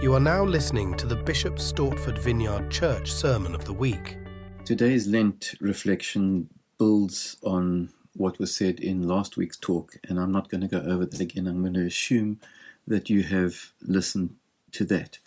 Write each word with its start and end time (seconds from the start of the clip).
You 0.00 0.14
are 0.14 0.20
now 0.20 0.44
listening 0.44 0.94
to 0.94 1.08
the 1.08 1.16
Bishop 1.16 1.56
Stortford 1.56 2.18
Vineyard 2.18 2.70
Church 2.70 3.10
Sermon 3.10 3.52
of 3.52 3.64
the 3.64 3.72
Week. 3.72 4.16
Today's 4.64 5.08
Lent 5.08 5.56
reflection 5.60 6.48
builds 6.78 7.36
on 7.42 7.88
what 8.14 8.38
was 8.38 8.54
said 8.54 8.78
in 8.78 9.08
last 9.08 9.36
week's 9.36 9.56
talk, 9.56 9.96
and 10.08 10.20
I'm 10.20 10.30
not 10.30 10.50
going 10.50 10.60
to 10.60 10.68
go 10.68 10.78
over 10.78 11.04
that 11.04 11.18
again. 11.18 11.48
I'm 11.48 11.62
going 11.62 11.74
to 11.74 11.84
assume 11.84 12.38
that 12.86 13.10
you 13.10 13.24
have 13.24 13.72
listened 13.82 14.36
to 14.70 14.84
that. 14.84 15.18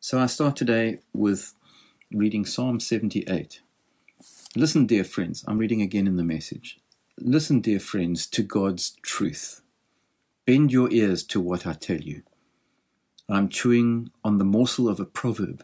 So 0.00 0.18
I 0.18 0.26
start 0.26 0.54
today 0.54 0.98
with 1.14 1.54
reading 2.12 2.44
Psalm 2.44 2.80
78. 2.80 3.62
Listen, 4.54 4.84
dear 4.84 5.04
friends, 5.04 5.46
I'm 5.48 5.56
reading 5.56 5.80
again 5.80 6.06
in 6.06 6.16
the 6.16 6.22
message. 6.22 6.78
Listen, 7.16 7.62
dear 7.62 7.80
friends, 7.80 8.26
to 8.26 8.42
God's 8.42 8.98
truth. 9.00 9.62
Bend 10.44 10.72
your 10.72 10.92
ears 10.92 11.22
to 11.28 11.40
what 11.40 11.66
I 11.66 11.72
tell 11.72 12.02
you. 12.02 12.22
I'm 13.30 13.48
chewing 13.48 14.10
on 14.24 14.38
the 14.38 14.44
morsel 14.44 14.88
of 14.88 15.00
a 15.00 15.04
proverb. 15.04 15.62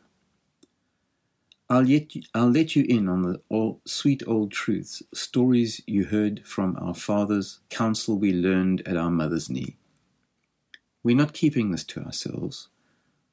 I'll 1.71 1.82
let 1.82 2.14
you, 2.14 2.23
I'll 2.35 2.50
let 2.50 2.77
you 2.77 2.85
in 2.85 3.09
on 3.09 3.23
the 3.23 3.77
sweet 3.87 4.23
old 4.27 4.53
truths, 4.53 5.03
stories 5.14 5.81
you 5.87 6.04
heard 6.04 6.45
from 6.45 6.77
our 6.79 6.95
fathers, 6.95 7.61
counsel 7.71 8.18
we 8.18 8.35
learned 8.35 8.87
at 8.87 8.99
our 8.99 9.11
mother's 9.11 9.49
knee. 9.49 9.77
We're 11.03 11.17
not 11.17 11.32
keeping 11.32 11.71
this 11.71 11.85
to 11.85 12.03
ourselves. 12.03 12.68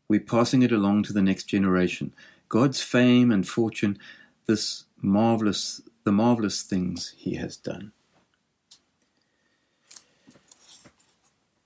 We're 0.08 0.22
passing 0.22 0.62
it 0.62 0.72
along 0.72 1.04
to 1.04 1.14
the 1.14 1.22
next 1.22 1.46
generation. 1.46 2.14
God's 2.48 2.82
fame 2.82 3.32
and 3.32 3.48
fortune, 3.48 3.98
this 4.46 4.86
marvelous, 5.02 5.82
the 6.06 6.12
marvelous 6.14 6.64
things 6.64 7.14
He 7.18 7.36
has 7.36 7.58
done. 7.58 7.92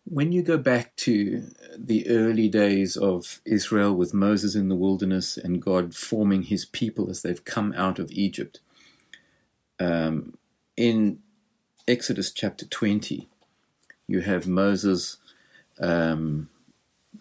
When 0.08 0.32
you 0.32 0.44
go 0.44 0.58
back 0.58 0.96
to 0.98 1.48
the 1.76 2.08
early 2.08 2.48
days 2.48 2.96
of 2.96 3.42
Israel 3.44 3.94
with 3.96 4.14
Moses 4.14 4.54
in 4.54 4.70
the 4.70 4.76
wilderness 4.76 5.36
and 5.36 5.62
God 5.62 5.96
forming 5.96 6.44
his 6.44 6.64
people 6.64 7.10
as 7.10 7.24
they've 7.24 7.44
come 7.44 7.74
out 7.76 7.98
of 7.98 8.12
Egypt, 8.12 8.60
um, 9.80 10.38
in 10.78 11.20
Exodus 11.88 12.32
chapter 12.32 12.68
20, 12.68 13.28
you 14.08 14.22
have 14.22 14.46
Moses, 14.46 15.18
um, 15.80 16.50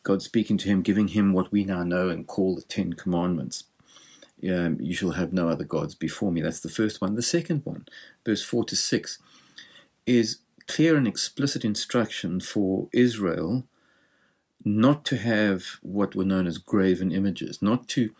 God 0.02 0.20
speaking 0.20 0.58
to 0.58 0.68
him, 0.68 0.82
giving 0.82 1.08
him 1.08 1.32
what 1.32 1.50
we 1.50 1.64
now 1.64 1.84
know 1.84 2.10
and 2.10 2.26
call 2.26 2.54
the 2.54 2.62
Ten 2.62 2.92
Commandments. 2.92 3.64
Um, 4.46 4.76
you 4.78 4.94
shall 4.94 5.12
have 5.12 5.32
no 5.32 5.48
other 5.48 5.64
gods 5.64 5.94
before 5.94 6.30
me. 6.30 6.42
That's 6.42 6.60
the 6.60 6.68
first 6.68 7.00
one. 7.00 7.14
The 7.14 7.22
second 7.22 7.62
one, 7.64 7.86
verse 8.26 8.44
4 8.44 8.64
to 8.64 8.76
6, 8.76 9.18
is 10.06 10.40
clear 10.66 10.96
and 10.96 11.06
explicit 11.06 11.64
instruction 11.64 12.40
for 12.40 12.88
Israel 12.92 13.64
not 14.64 15.04
to 15.04 15.18
have 15.18 15.78
what 15.82 16.14
were 16.14 16.24
known 16.24 16.46
as 16.46 16.58
graven 16.58 17.12
images, 17.12 17.60
not 17.60 17.86
to 17.88 18.10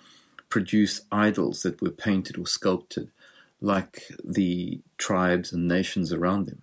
produce 0.51 1.01
idols 1.11 1.62
that 1.62 1.81
were 1.81 1.91
painted 1.91 2.39
or 2.39 2.47
sculpted 2.47 3.11
like 3.61 4.05
the 4.23 4.81
tribes 4.98 5.53
and 5.53 5.67
nations 5.67 6.12
around 6.12 6.47
them. 6.47 6.62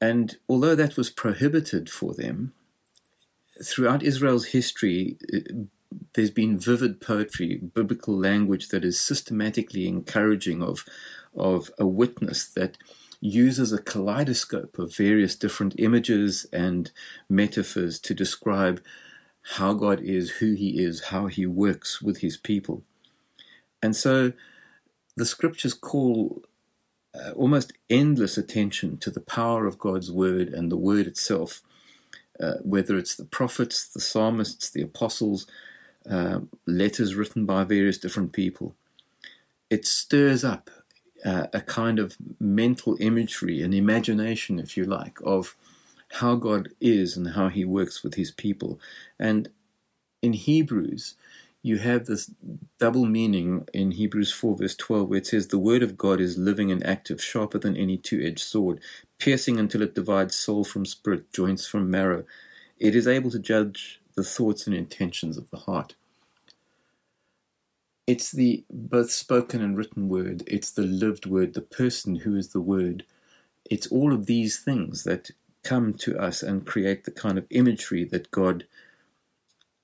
And 0.00 0.36
although 0.48 0.74
that 0.74 0.96
was 0.96 1.08
prohibited 1.08 1.88
for 1.88 2.12
them, 2.12 2.52
throughout 3.64 4.02
Israel's 4.02 4.48
history, 4.48 5.16
uh, 5.32 5.64
there's 6.12 6.30
been 6.30 6.58
vivid 6.58 7.00
poetry, 7.00 7.56
biblical 7.56 8.14
language 8.16 8.68
that 8.68 8.84
is 8.84 9.00
systematically 9.00 9.88
encouraging 9.88 10.62
of, 10.62 10.84
of 11.34 11.70
a 11.78 11.86
witness 11.86 12.46
that 12.48 12.76
uses 13.20 13.72
a 13.72 13.82
kaleidoscope 13.82 14.78
of 14.78 14.96
various 14.96 15.34
different 15.34 15.74
images 15.78 16.46
and 16.52 16.90
metaphors 17.28 17.98
to 18.00 18.14
describe 18.14 18.82
how 19.54 19.72
God 19.74 20.00
is, 20.00 20.30
who 20.32 20.54
He 20.54 20.82
is, 20.82 21.04
how 21.04 21.26
He 21.26 21.46
works 21.46 22.02
with 22.02 22.18
His 22.18 22.36
people. 22.36 22.82
And 23.82 23.94
so 23.94 24.32
the 25.16 25.26
scriptures 25.26 25.74
call 25.74 26.42
uh, 27.14 27.30
almost 27.32 27.72
endless 27.88 28.36
attention 28.36 28.98
to 28.98 29.10
the 29.10 29.20
power 29.20 29.66
of 29.66 29.78
God's 29.78 30.10
word 30.10 30.48
and 30.48 30.70
the 30.70 30.76
word 30.76 31.06
itself, 31.06 31.62
uh, 32.40 32.54
whether 32.62 32.96
it's 32.98 33.14
the 33.14 33.24
prophets, 33.24 33.88
the 33.88 34.00
psalmists, 34.00 34.70
the 34.70 34.82
apostles, 34.82 35.46
uh, 36.10 36.40
letters 36.66 37.14
written 37.14 37.46
by 37.46 37.64
various 37.64 37.98
different 37.98 38.32
people. 38.32 38.74
It 39.70 39.86
stirs 39.86 40.44
up 40.44 40.70
uh, 41.24 41.46
a 41.52 41.60
kind 41.60 41.98
of 41.98 42.16
mental 42.38 42.96
imagery, 43.00 43.62
an 43.62 43.72
imagination, 43.72 44.58
if 44.58 44.76
you 44.76 44.84
like, 44.84 45.18
of 45.24 45.56
how 46.14 46.36
God 46.36 46.70
is 46.80 47.16
and 47.16 47.30
how 47.34 47.48
He 47.48 47.64
works 47.64 48.02
with 48.02 48.14
His 48.14 48.30
people. 48.30 48.80
And 49.18 49.48
in 50.22 50.32
Hebrews, 50.34 51.14
you 51.62 51.78
have 51.78 52.06
this 52.06 52.30
double 52.78 53.06
meaning 53.06 53.66
in 53.74 53.92
Hebrews 53.92 54.32
4, 54.32 54.56
verse 54.56 54.76
12, 54.76 55.08
where 55.08 55.18
it 55.18 55.26
says, 55.26 55.48
The 55.48 55.58
word 55.58 55.82
of 55.82 55.98
God 55.98 56.20
is 56.20 56.38
living 56.38 56.70
and 56.70 56.86
active, 56.86 57.20
sharper 57.22 57.58
than 57.58 57.76
any 57.76 57.96
two 57.96 58.22
edged 58.24 58.40
sword, 58.40 58.80
piercing 59.18 59.58
until 59.58 59.82
it 59.82 59.94
divides 59.94 60.36
soul 60.36 60.62
from 60.62 60.86
spirit, 60.86 61.32
joints 61.32 61.66
from 61.66 61.90
marrow. 61.90 62.24
It 62.78 62.94
is 62.94 63.08
able 63.08 63.30
to 63.32 63.38
judge 63.38 64.00
the 64.14 64.22
thoughts 64.22 64.66
and 64.66 64.76
intentions 64.76 65.36
of 65.36 65.50
the 65.50 65.58
heart. 65.58 65.96
It's 68.06 68.30
the 68.30 68.64
both 68.70 69.10
spoken 69.10 69.60
and 69.60 69.76
written 69.76 70.08
word, 70.08 70.44
it's 70.46 70.70
the 70.70 70.82
lived 70.82 71.26
word, 71.26 71.54
the 71.54 71.60
person 71.60 72.16
who 72.16 72.36
is 72.36 72.48
the 72.48 72.60
word. 72.60 73.04
It's 73.68 73.88
all 73.88 74.12
of 74.12 74.26
these 74.26 74.60
things 74.60 75.02
that 75.02 75.32
come 75.64 75.92
to 75.94 76.16
us 76.16 76.42
and 76.42 76.64
create 76.64 77.04
the 77.04 77.10
kind 77.10 77.36
of 77.36 77.46
imagery 77.50 78.04
that 78.04 78.30
God 78.30 78.66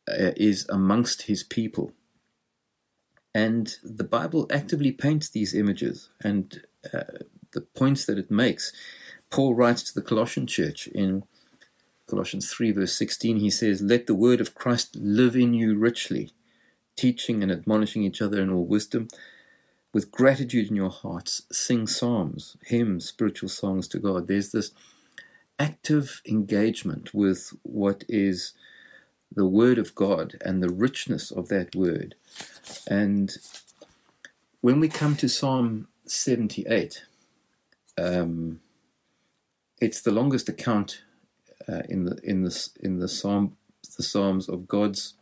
uh, 0.09 0.31
is 0.37 0.67
amongst 0.69 1.23
his 1.23 1.43
people. 1.43 1.93
And 3.35 3.75
the 3.83 4.05
Bible 4.05 4.47
actively 4.53 4.93
paints 4.93 5.29
these 5.29 5.55
images 5.55 6.11
and 6.23 6.63
uh, 6.95 7.25
the 7.53 7.63
points 7.63 8.05
that 8.05 8.19
it 8.19 8.31
makes. 8.31 8.73
Paul 9.31 9.55
writes 9.55 9.83
to 9.85 9.95
the 9.95 10.07
Colossian 10.07 10.47
church 10.47 10.87
in 10.87 11.25
Colossians 12.07 12.53
3, 12.53 12.73
verse 12.73 12.95
16, 12.95 13.39
he 13.39 13.51
says, 13.51 13.81
Let 13.81 14.07
the 14.07 14.15
word 14.15 14.41
of 14.41 14.55
Christ 14.55 14.95
live 14.97 15.35
in 15.35 15.55
you 15.55 15.77
richly 15.77 16.33
teaching 17.03 17.43
and 17.43 17.51
admonishing 17.51 18.05
each 18.05 18.23
other 18.23 18.41
in 18.41 18.49
all 18.49 18.65
wisdom. 18.65 19.09
With 19.93 20.13
gratitude 20.13 20.69
in 20.71 20.77
your 20.77 20.91
hearts, 20.91 21.43
sing 21.51 21.89
psalms, 21.89 22.57
hymns, 22.65 23.07
spiritual 23.07 23.49
songs 23.49 23.89
to 23.89 23.99
God. 23.99 24.29
There's 24.29 24.53
this 24.53 24.71
active 25.59 26.23
engagement 26.27 27.13
with 27.13 27.53
what 27.65 28.05
is 28.09 28.53
the 29.35 29.47
Word 29.47 29.79
of 29.79 29.97
God 29.97 30.37
and 30.45 30.63
the 30.63 30.73
richness 30.87 31.33
of 31.33 31.49
that 31.49 31.75
Word. 31.75 32.15
And 32.87 33.37
when 34.61 34.79
we 34.79 34.89
come 34.89 35.17
to 35.17 35.29
Psalm 35.29 35.89
78, 36.07 37.03
um, 37.99 38.61
it's 39.81 40.01
the 40.01 40.13
longest 40.13 40.49
account 40.49 41.03
uh, 41.69 41.83
in 41.89 42.05
the 42.05 42.19
in 42.23 42.43
the 42.43 42.69
in 42.81 42.99
the 42.99 43.09
psalm 43.09 43.57
the 43.97 44.03
psalms 44.03 44.49
of 44.49 44.69
God's 44.69 45.15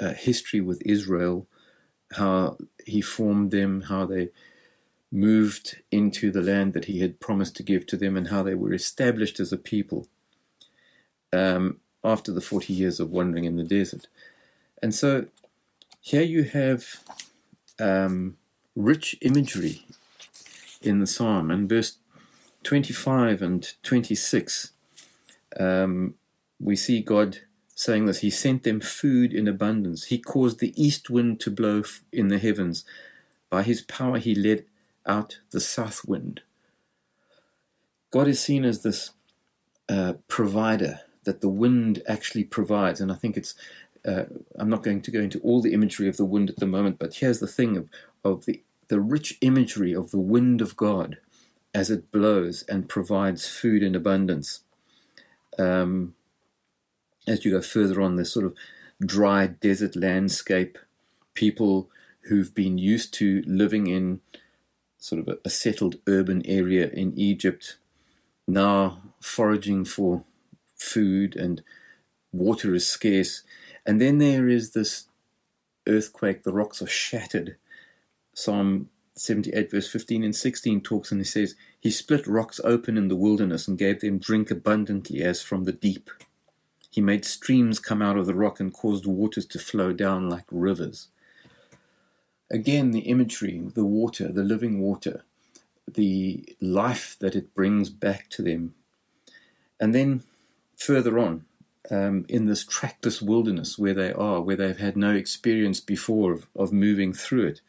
uh, 0.00 0.12
history 0.12 0.60
with 0.60 0.82
Israel, 0.84 1.46
how 2.12 2.56
he 2.84 3.00
formed 3.00 3.50
them, 3.50 3.82
how 3.82 4.06
they 4.06 4.30
moved 5.12 5.82
into 5.90 6.30
the 6.30 6.42
land 6.42 6.72
that 6.74 6.86
he 6.86 7.00
had 7.00 7.20
promised 7.20 7.56
to 7.56 7.62
give 7.62 7.86
to 7.86 7.96
them, 7.96 8.16
and 8.16 8.28
how 8.28 8.42
they 8.42 8.54
were 8.54 8.72
established 8.72 9.40
as 9.40 9.52
a 9.52 9.56
people 9.56 10.06
um, 11.32 11.78
after 12.04 12.32
the 12.32 12.40
40 12.40 12.72
years 12.72 13.00
of 13.00 13.10
wandering 13.10 13.44
in 13.44 13.56
the 13.56 13.64
desert. 13.64 14.06
And 14.82 14.94
so 14.94 15.26
here 16.00 16.22
you 16.22 16.44
have 16.44 17.00
um, 17.78 18.36
rich 18.74 19.16
imagery 19.22 19.84
in 20.82 21.00
the 21.00 21.06
psalm, 21.06 21.50
and 21.50 21.68
verse 21.68 21.98
25 22.62 23.42
and 23.42 23.74
26, 23.82 24.72
um, 25.58 26.14
we 26.60 26.76
see 26.76 27.00
God 27.00 27.38
saying 27.76 28.06
this 28.06 28.20
He 28.20 28.30
sent 28.30 28.64
them 28.64 28.80
food 28.80 29.32
in 29.32 29.46
abundance. 29.46 30.06
He 30.06 30.18
caused 30.18 30.58
the 30.58 30.74
east 30.82 31.08
wind 31.08 31.38
to 31.40 31.50
blow 31.52 31.84
in 32.12 32.26
the 32.26 32.38
heavens. 32.38 32.84
By 33.48 33.62
His 33.62 33.82
power, 33.82 34.18
He 34.18 34.34
led 34.34 34.64
out 35.06 35.38
the 35.52 35.60
south 35.60 36.04
wind. 36.04 36.40
God 38.10 38.26
is 38.26 38.40
seen 38.40 38.64
as 38.64 38.82
this 38.82 39.12
uh, 39.88 40.14
provider 40.26 41.02
that 41.24 41.42
the 41.42 41.48
wind 41.48 42.02
actually 42.08 42.44
provides. 42.44 43.00
And 43.00 43.12
I 43.12 43.14
think 43.14 43.36
it's, 43.36 43.54
uh, 44.04 44.24
I'm 44.58 44.70
not 44.70 44.82
going 44.82 45.02
to 45.02 45.10
go 45.10 45.20
into 45.20 45.38
all 45.40 45.60
the 45.60 45.74
imagery 45.74 46.08
of 46.08 46.16
the 46.16 46.24
wind 46.24 46.48
at 46.48 46.56
the 46.56 46.66
moment, 46.66 46.98
but 46.98 47.16
here's 47.16 47.40
the 47.40 47.46
thing 47.46 47.76
of, 47.76 47.90
of 48.24 48.46
the, 48.46 48.62
the 48.88 49.00
rich 49.00 49.36
imagery 49.42 49.92
of 49.92 50.10
the 50.12 50.18
wind 50.18 50.60
of 50.60 50.76
God 50.76 51.18
as 51.74 51.90
it 51.90 52.10
blows 52.10 52.62
and 52.68 52.88
provides 52.88 53.48
food 53.48 53.82
in 53.82 53.94
abundance. 53.94 54.60
Um, 55.58 56.14
as 57.26 57.44
you 57.44 57.50
go 57.50 57.62
further 57.62 58.00
on, 58.00 58.16
this 58.16 58.32
sort 58.32 58.46
of 58.46 58.54
dry 59.04 59.46
desert 59.46 59.96
landscape, 59.96 60.78
people 61.34 61.90
who've 62.22 62.54
been 62.54 62.78
used 62.78 63.12
to 63.14 63.42
living 63.46 63.86
in 63.86 64.20
sort 64.98 65.20
of 65.20 65.28
a, 65.28 65.38
a 65.44 65.50
settled 65.50 65.96
urban 66.06 66.42
area 66.46 66.88
in 66.88 67.16
Egypt, 67.18 67.76
now 68.46 69.02
foraging 69.20 69.84
for 69.84 70.24
food 70.76 71.36
and 71.36 71.62
water 72.32 72.74
is 72.74 72.86
scarce, 72.86 73.42
And 73.84 74.00
then 74.00 74.18
there 74.18 74.48
is 74.48 74.72
this 74.72 75.06
earthquake, 75.86 76.42
the 76.42 76.52
rocks 76.52 76.82
are 76.82 76.88
shattered. 76.88 77.56
Psalm 78.34 78.90
78, 79.14 79.70
verse 79.70 79.88
15 79.88 80.24
and 80.24 80.36
16 80.36 80.80
talks 80.82 81.10
and 81.10 81.20
he 81.20 81.24
says, 81.24 81.54
He 81.80 81.90
split 81.90 82.26
rocks 82.26 82.60
open 82.64 82.98
in 82.98 83.08
the 83.08 83.16
wilderness 83.16 83.66
and 83.66 83.78
gave 83.78 84.00
them 84.00 84.18
drink 84.18 84.50
abundantly 84.50 85.22
as 85.22 85.40
from 85.40 85.64
the 85.64 85.72
deep. 85.72 86.10
He 86.96 87.02
made 87.02 87.26
streams 87.26 87.78
come 87.78 88.00
out 88.00 88.16
of 88.16 88.24
the 88.24 88.34
rock 88.34 88.58
and 88.58 88.72
caused 88.72 89.04
waters 89.04 89.44
to 89.48 89.58
flow 89.58 89.92
down 89.92 90.30
like 90.30 90.46
rivers. 90.50 91.08
Again, 92.50 92.92
the 92.92 93.00
imagery, 93.00 93.60
the 93.74 93.84
water, 93.84 94.32
the 94.32 94.42
living 94.42 94.80
water, 94.80 95.26
the 95.86 96.56
life 96.58 97.14
that 97.20 97.36
it 97.36 97.54
brings 97.54 97.90
back 97.90 98.30
to 98.30 98.42
them. 98.42 98.74
And 99.78 99.94
then 99.94 100.22
further 100.78 101.18
on, 101.18 101.44
um, 101.90 102.24
in 102.30 102.46
this 102.46 102.64
trackless 102.64 103.20
wilderness 103.20 103.78
where 103.78 103.92
they 103.92 104.10
are, 104.14 104.40
where 104.40 104.56
they've 104.56 104.78
had 104.78 104.96
no 104.96 105.14
experience 105.14 105.80
before 105.80 106.32
of, 106.32 106.46
of 106.56 106.72
moving 106.72 107.12
through 107.12 107.48
it, 107.48 107.60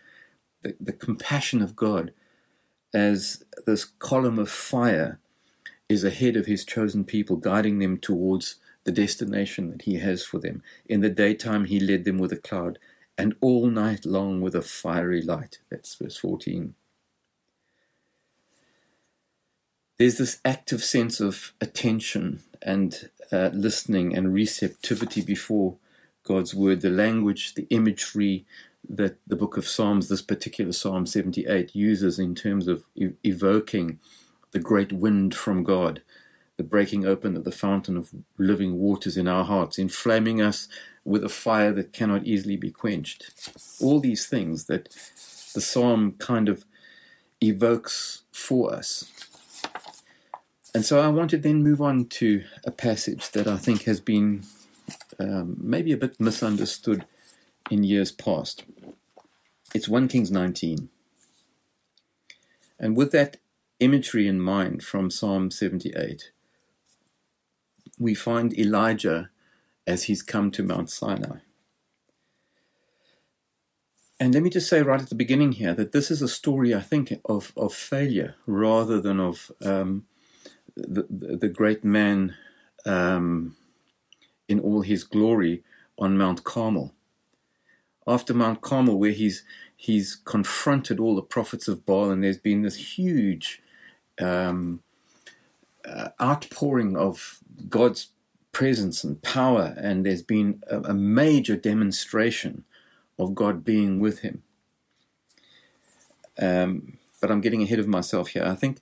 the, 0.61 0.77
the 0.79 0.93
compassion 0.93 1.61
of 1.61 1.75
God 1.75 2.13
as 2.93 3.43
this 3.65 3.83
column 3.83 4.39
of 4.39 4.49
fire 4.49 5.19
is 5.89 6.05
ahead 6.05 6.37
of 6.37 6.45
his 6.45 6.63
chosen 6.63 7.03
people, 7.03 7.35
guiding 7.35 7.79
them 7.79 7.97
towards 7.97 8.55
the 8.87 8.93
destination 8.93 9.71
that 9.71 9.83
he 9.83 9.97
has 9.99 10.25
for 10.25 10.39
them. 10.39 10.63
In 10.87 11.01
the 11.01 11.09
daytime, 11.11 11.65
he 11.65 11.79
led 11.79 12.05
them 12.05 12.17
with 12.17 12.31
a 12.33 12.37
cloud, 12.37 12.79
and 13.19 13.35
all 13.41 13.67
night 13.67 14.05
long 14.05 14.41
with 14.41 14.55
a 14.55 14.63
fiery 14.63 15.21
light. 15.21 15.59
That's 15.69 15.95
verse 15.95 16.17
14. 16.17 16.73
There's 19.97 20.17
this 20.19 20.41
active 20.45 20.83
sense 20.83 21.21
of 21.21 21.53
attention 21.61 22.43
and 22.61 23.09
uh, 23.31 23.51
listening 23.53 24.15
and 24.15 24.33
receptivity 24.33 25.21
before 25.21 25.77
God's 26.23 26.55
word, 26.55 26.81
the 26.81 26.89
language, 26.91 27.55
the 27.55 27.67
imagery 27.69 28.45
that 28.89 29.17
the 29.27 29.37
book 29.37 29.57
of 29.57 29.67
Psalms, 29.67 30.09
this 30.09 30.21
particular 30.21 30.73
Psalm 30.73 31.05
78, 31.07 31.75
uses 31.75 32.19
in 32.19 32.35
terms 32.35 32.67
of 32.67 32.85
e- 32.95 33.11
evoking 33.23 33.99
the 34.51 34.59
great 34.59 34.93
wind 34.93 35.35
from 35.35 35.63
God, 35.63 36.01
the 36.57 36.63
breaking 36.63 37.05
open 37.05 37.37
of 37.37 37.43
the 37.43 37.51
fountain 37.51 37.95
of 37.95 38.11
living 38.37 38.77
waters 38.77 39.15
in 39.15 39.27
our 39.27 39.45
hearts, 39.45 39.77
inflaming 39.77 40.41
us 40.41 40.67
with 41.05 41.23
a 41.23 41.29
fire 41.29 41.71
that 41.71 41.93
cannot 41.93 42.25
easily 42.25 42.57
be 42.57 42.71
quenched. 42.71 43.31
All 43.79 43.99
these 43.99 44.25
things 44.25 44.65
that 44.65 44.89
the 45.53 45.61
psalm 45.61 46.15
kind 46.17 46.49
of 46.49 46.65
evokes 47.41 48.23
for 48.31 48.73
us. 48.73 49.11
And 50.73 50.85
so 50.85 50.99
I 50.99 51.07
want 51.07 51.29
to 51.31 51.37
then 51.37 51.63
move 51.63 51.81
on 51.81 52.05
to 52.05 52.43
a 52.65 52.71
passage 52.71 53.31
that 53.31 53.47
I 53.47 53.57
think 53.57 53.83
has 53.83 53.99
been 53.99 54.43
um, 55.19 55.57
maybe 55.59 55.91
a 55.91 55.97
bit 55.97 56.19
misunderstood 56.19 57.05
in 57.71 57.83
years 57.83 58.11
past. 58.11 58.63
It's 59.73 59.87
1 59.87 60.07
Kings 60.07 60.31
19. 60.31 60.89
And 62.79 62.95
with 62.95 63.11
that 63.11 63.37
imagery 63.79 64.27
in 64.27 64.39
mind 64.39 64.83
from 64.83 65.09
Psalm 65.09 65.51
78, 65.51 66.31
we 67.97 68.13
find 68.13 68.57
Elijah 68.57 69.29
as 69.85 70.03
he's 70.03 70.21
come 70.21 70.51
to 70.51 70.63
Mount 70.63 70.89
Sinai. 70.89 71.39
And 74.19 74.33
let 74.33 74.41
me 74.41 74.49
just 74.49 74.67
say 74.67 74.81
right 74.81 75.01
at 75.01 75.09
the 75.09 75.15
beginning 75.15 75.53
here 75.53 75.73
that 75.75 75.91
this 75.91 76.09
is 76.09 76.21
a 76.21 76.27
story, 76.27 76.73
I 76.73 76.81
think, 76.81 77.13
of, 77.25 77.53
of 77.55 77.73
failure 77.73 78.35
rather 78.47 78.99
than 78.99 79.19
of 79.19 79.51
um, 79.63 80.05
the, 80.75 81.05
the 81.09 81.49
great 81.49 81.83
man 81.83 82.35
um, 82.85 83.55
in 84.47 84.59
all 84.59 84.81
his 84.81 85.03
glory 85.03 85.63
on 85.99 86.17
Mount 86.17 86.43
Carmel. 86.43 86.93
After 88.07 88.33
Mount 88.33 88.61
Carmel, 88.61 88.97
where 88.97 89.11
he's 89.11 89.43
he's 89.75 90.15
confronted 90.15 90.99
all 90.99 91.15
the 91.15 91.21
prophets 91.21 91.67
of 91.67 91.85
Baal, 91.85 92.09
and 92.09 92.23
there's 92.23 92.37
been 92.37 92.61
this 92.61 92.97
huge 92.97 93.61
um, 94.19 94.81
uh, 95.87 96.09
outpouring 96.21 96.97
of 96.97 97.39
God's 97.69 98.09
presence 98.51 99.03
and 99.03 99.21
power, 99.21 99.75
and 99.77 100.05
there's 100.05 100.23
been 100.23 100.61
a, 100.69 100.79
a 100.81 100.93
major 100.93 101.55
demonstration 101.55 102.63
of 103.19 103.35
God 103.35 103.63
being 103.63 103.99
with 103.99 104.19
him. 104.19 104.43
Um, 106.39 106.97
but 107.19 107.31
I'm 107.31 107.41
getting 107.41 107.63
ahead 107.63 107.79
of 107.79 107.87
myself 107.87 108.29
here. 108.29 108.43
I 108.43 108.55
think 108.55 108.79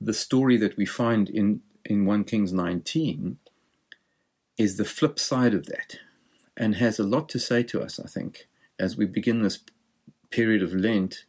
the 0.00 0.14
story 0.14 0.56
that 0.58 0.76
we 0.76 0.86
find 0.86 1.28
in, 1.28 1.60
in 1.84 2.06
1 2.06 2.24
Kings 2.24 2.52
19 2.52 3.38
is 4.56 4.76
the 4.76 4.84
flip 4.84 5.18
side 5.18 5.54
of 5.54 5.66
that 5.66 5.98
and 6.56 6.76
has 6.76 6.98
a 6.98 7.04
lot 7.04 7.28
to 7.30 7.38
say 7.38 7.62
to 7.64 7.82
us, 7.82 7.98
I 7.98 8.08
think, 8.08 8.46
as 8.78 8.96
we 8.96 9.06
begin 9.06 9.42
this 9.42 9.60
period 10.30 10.62
of 10.62 10.74
Lent 10.74 11.24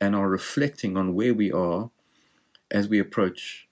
and 0.00 0.14
are 0.14 0.28
reflecting 0.28 0.96
on 0.96 1.14
where 1.14 1.34
we 1.34 1.50
are 1.52 1.90
as 2.70 2.88
we 2.88 2.98
approach 2.98 3.67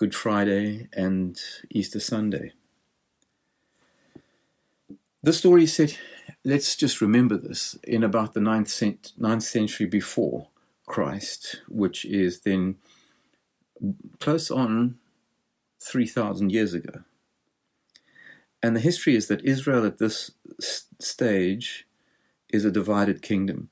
Good 0.00 0.14
Friday 0.14 0.88
and 0.94 1.38
Easter 1.68 2.00
Sunday. 2.00 2.52
The 5.22 5.34
story 5.34 5.66
said, 5.66 5.98
let's 6.42 6.74
just 6.74 7.02
remember 7.02 7.36
this, 7.36 7.78
in 7.84 8.02
about 8.02 8.32
the 8.32 8.40
9th, 8.40 8.70
cent- 8.70 9.12
9th 9.20 9.42
century 9.42 9.84
before 9.84 10.48
Christ, 10.86 11.60
which 11.68 12.06
is 12.06 12.40
then 12.40 12.76
close 14.20 14.50
on 14.50 14.96
3,000 15.82 16.50
years 16.50 16.72
ago. 16.72 17.00
And 18.62 18.74
the 18.74 18.80
history 18.80 19.14
is 19.14 19.28
that 19.28 19.44
Israel 19.44 19.84
at 19.84 19.98
this 19.98 20.30
stage 20.98 21.86
is 22.48 22.64
a 22.64 22.70
divided 22.70 23.20
kingdom. 23.20 23.68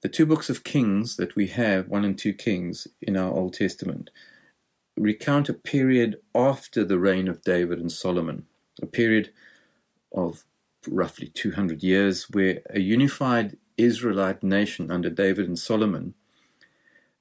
The 0.00 0.08
two 0.08 0.24
books 0.24 0.48
of 0.48 0.64
Kings 0.64 1.16
that 1.16 1.36
we 1.36 1.48
have, 1.48 1.88
1 1.88 2.06
and 2.06 2.16
2 2.16 2.32
Kings, 2.32 2.88
in 3.02 3.18
our 3.18 3.30
Old 3.30 3.52
Testament, 3.52 4.08
recount 5.00 5.48
a 5.48 5.54
period 5.54 6.20
after 6.34 6.84
the 6.84 6.98
reign 6.98 7.26
of 7.26 7.42
David 7.42 7.78
and 7.78 7.90
Solomon, 7.90 8.44
a 8.82 8.86
period 8.86 9.30
of 10.12 10.44
roughly 10.86 11.28
200 11.28 11.82
years 11.82 12.28
where 12.30 12.60
a 12.68 12.80
unified 12.80 13.56
Israelite 13.78 14.42
nation 14.42 14.90
under 14.90 15.08
David 15.08 15.48
and 15.48 15.58
Solomon 15.58 16.14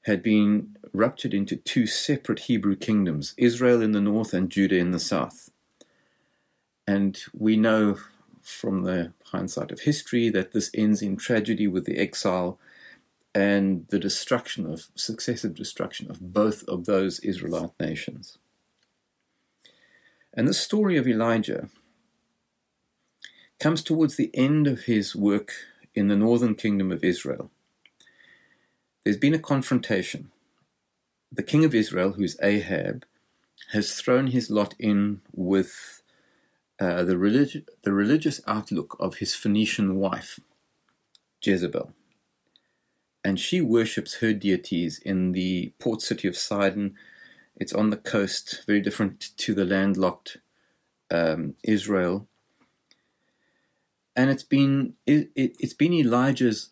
had 0.03 0.21
been 0.21 0.75
ruptured 0.93 1.33
into 1.33 1.55
two 1.55 1.87
separate 1.87 2.39
Hebrew 2.39 2.75
kingdoms 2.75 3.33
Israel 3.37 3.81
in 3.81 3.93
the 3.93 4.01
north 4.01 4.33
and 4.33 4.49
Judah 4.49 4.77
in 4.77 4.91
the 4.91 4.99
south. 4.99 5.49
And 6.85 7.17
we 7.33 7.55
know 7.55 7.97
from 8.41 8.83
the 8.83 9.13
hindsight 9.25 9.71
of 9.71 9.81
history 9.81 10.29
that 10.29 10.51
this 10.51 10.71
ends 10.73 11.01
in 11.01 11.15
tragedy 11.15 11.67
with 11.67 11.85
the 11.85 11.97
exile 11.97 12.59
and 13.35 13.85
the 13.89 13.99
destruction 13.99 14.65
of 14.65 14.87
successive 14.95 15.53
destruction 15.53 16.09
of 16.09 16.33
both 16.33 16.63
of 16.67 16.85
those 16.85 17.19
Israelite 17.19 17.71
nations. 17.79 18.37
And 20.33 20.47
the 20.47 20.53
story 20.53 20.97
of 20.97 21.07
Elijah 21.07 21.69
comes 23.59 23.83
towards 23.83 24.15
the 24.15 24.31
end 24.33 24.67
of 24.67 24.83
his 24.83 25.15
work 25.15 25.53
in 25.93 26.07
the 26.07 26.15
northern 26.15 26.55
kingdom 26.55 26.91
of 26.91 27.03
Israel 27.03 27.51
there's 29.03 29.17
been 29.17 29.33
a 29.33 29.39
confrontation. 29.39 30.31
The 31.31 31.43
king 31.43 31.63
of 31.65 31.73
Israel, 31.73 32.11
who's 32.11 32.37
Ahab, 32.43 33.05
has 33.71 33.95
thrown 33.95 34.27
his 34.27 34.49
lot 34.49 34.75
in 34.77 35.21
with 35.33 36.03
uh, 36.79 37.03
the, 37.03 37.17
relig- 37.17 37.67
the 37.83 37.91
religious 37.91 38.39
outlook 38.45 38.95
of 38.99 39.15
his 39.15 39.33
Phoenician 39.33 39.95
wife, 39.95 40.39
Jezebel. 41.41 41.91
And 43.23 43.39
she 43.39 43.61
worships 43.61 44.15
her 44.15 44.33
deities 44.33 44.99
in 44.99 45.33
the 45.33 45.73
port 45.79 46.01
city 46.01 46.27
of 46.27 46.37
Sidon. 46.37 46.95
It's 47.57 47.73
on 47.73 47.89
the 47.89 47.97
coast, 47.97 48.63
very 48.65 48.81
different 48.81 49.35
to 49.37 49.53
the 49.53 49.65
landlocked 49.65 50.37
um, 51.11 51.55
Israel. 51.63 52.27
And 54.15 54.29
it's 54.29 54.43
been 54.43 54.93
it, 55.05 55.31
it, 55.35 55.55
it's 55.59 55.73
been 55.73 55.93
Elijah's 55.93 56.69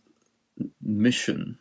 mission 0.82 1.58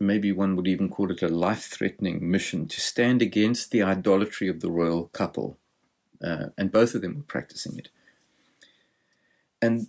maybe 0.00 0.32
one 0.32 0.56
would 0.56 0.66
even 0.66 0.88
call 0.88 1.10
it 1.12 1.22
a 1.22 1.28
life 1.28 1.64
threatening 1.64 2.28
mission 2.28 2.66
to 2.66 2.80
stand 2.80 3.20
against 3.20 3.70
the 3.70 3.82
idolatry 3.82 4.48
of 4.48 4.60
the 4.60 4.70
royal 4.70 5.04
couple. 5.08 5.58
Uh, 6.24 6.46
and 6.56 6.72
both 6.72 6.94
of 6.94 7.02
them 7.02 7.16
were 7.16 7.22
practicing 7.22 7.78
it. 7.78 7.88
And 9.60 9.88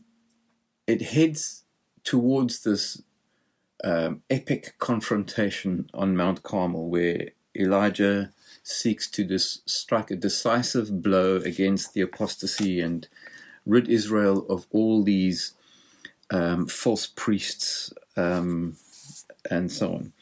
it 0.85 1.01
heads 1.01 1.63
towards 2.03 2.63
this 2.63 3.01
um, 3.83 4.21
epic 4.29 4.75
confrontation 4.79 5.89
on 5.93 6.15
Mount 6.15 6.43
Carmel 6.43 6.89
where 6.89 7.29
Elijah 7.55 8.31
seeks 8.63 9.09
to 9.11 9.23
dis- 9.23 9.61
strike 9.65 10.11
a 10.11 10.15
decisive 10.15 11.01
blow 11.01 11.37
against 11.37 11.93
the 11.93 12.01
apostasy 12.01 12.79
and 12.79 13.07
rid 13.65 13.87
Israel 13.89 14.45
of 14.49 14.65
all 14.71 15.03
these 15.03 15.53
um, 16.31 16.67
false 16.67 17.07
priests, 17.07 17.93
um, 18.15 18.77
and 19.49 19.71
so 19.71 19.93
on. 19.93 20.13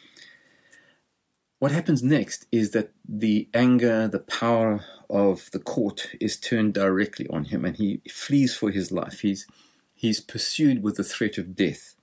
What 1.59 1.71
happens 1.71 2.01
next 2.01 2.47
is 2.51 2.71
that 2.71 2.91
the 3.07 3.47
anger, 3.53 4.07
the 4.07 4.19
power 4.19 4.85
of 5.09 5.49
the 5.51 5.59
court 5.59 6.15
is 6.19 6.37
turned 6.37 6.73
directly 6.73 7.27
on 7.29 7.45
him, 7.45 7.65
and 7.65 7.75
he 7.75 8.01
flees 8.09 8.55
for 8.55 8.71
his 8.71 8.91
life. 8.91 9.19
He's 9.21 9.45
he's 9.93 10.21
pursued 10.21 10.81
with 10.81 10.95
the 10.95 11.03
threat 11.03 11.37
of 11.37 11.55
death. 11.55 11.95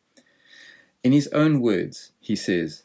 In 1.06 1.12
his 1.12 1.28
own 1.28 1.60
words, 1.60 2.10
he 2.18 2.34
says, 2.34 2.82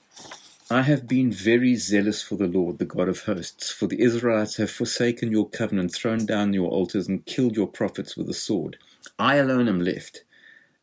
I 0.70 0.84
have 0.84 1.08
been 1.08 1.32
very 1.32 1.76
zealous 1.76 2.22
for 2.22 2.36
the 2.36 2.46
Lord, 2.46 2.78
the 2.78 2.86
God 2.86 3.10
of 3.10 3.22
hosts, 3.24 3.72
for 3.72 3.88
the 3.88 4.00
Israelites 4.00 4.58
have 4.58 4.70
forsaken 4.70 5.32
your 5.32 5.50
covenant, 5.50 5.92
thrown 5.92 6.28
down 6.28 6.54
your 6.54 6.70
altars, 6.70 7.08
and 7.08 7.26
killed 7.26 7.56
your 7.56 7.66
prophets 7.66 8.16
with 8.16 8.28
the 8.28 8.36
sword. 8.36 8.78
I 9.18 9.38
alone 9.38 9.68
am 9.68 9.82
left, 9.82 10.24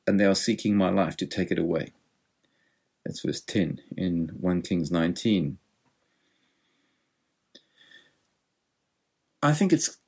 and 0.04 0.18
they 0.18 0.24
are 0.24 0.34
seeking 0.34 0.76
my 0.76 0.90
life 0.90 1.16
to 1.18 1.26
take 1.26 1.52
it 1.52 1.60
away. 1.60 1.92
That's 3.06 3.20
verse 3.20 3.40
10 3.40 3.82
in 3.96 4.32
1 4.40 4.62
Kings 4.62 4.90
19. 4.90 5.58
I 9.44 9.52
think 9.52 9.72
it's 9.72 9.98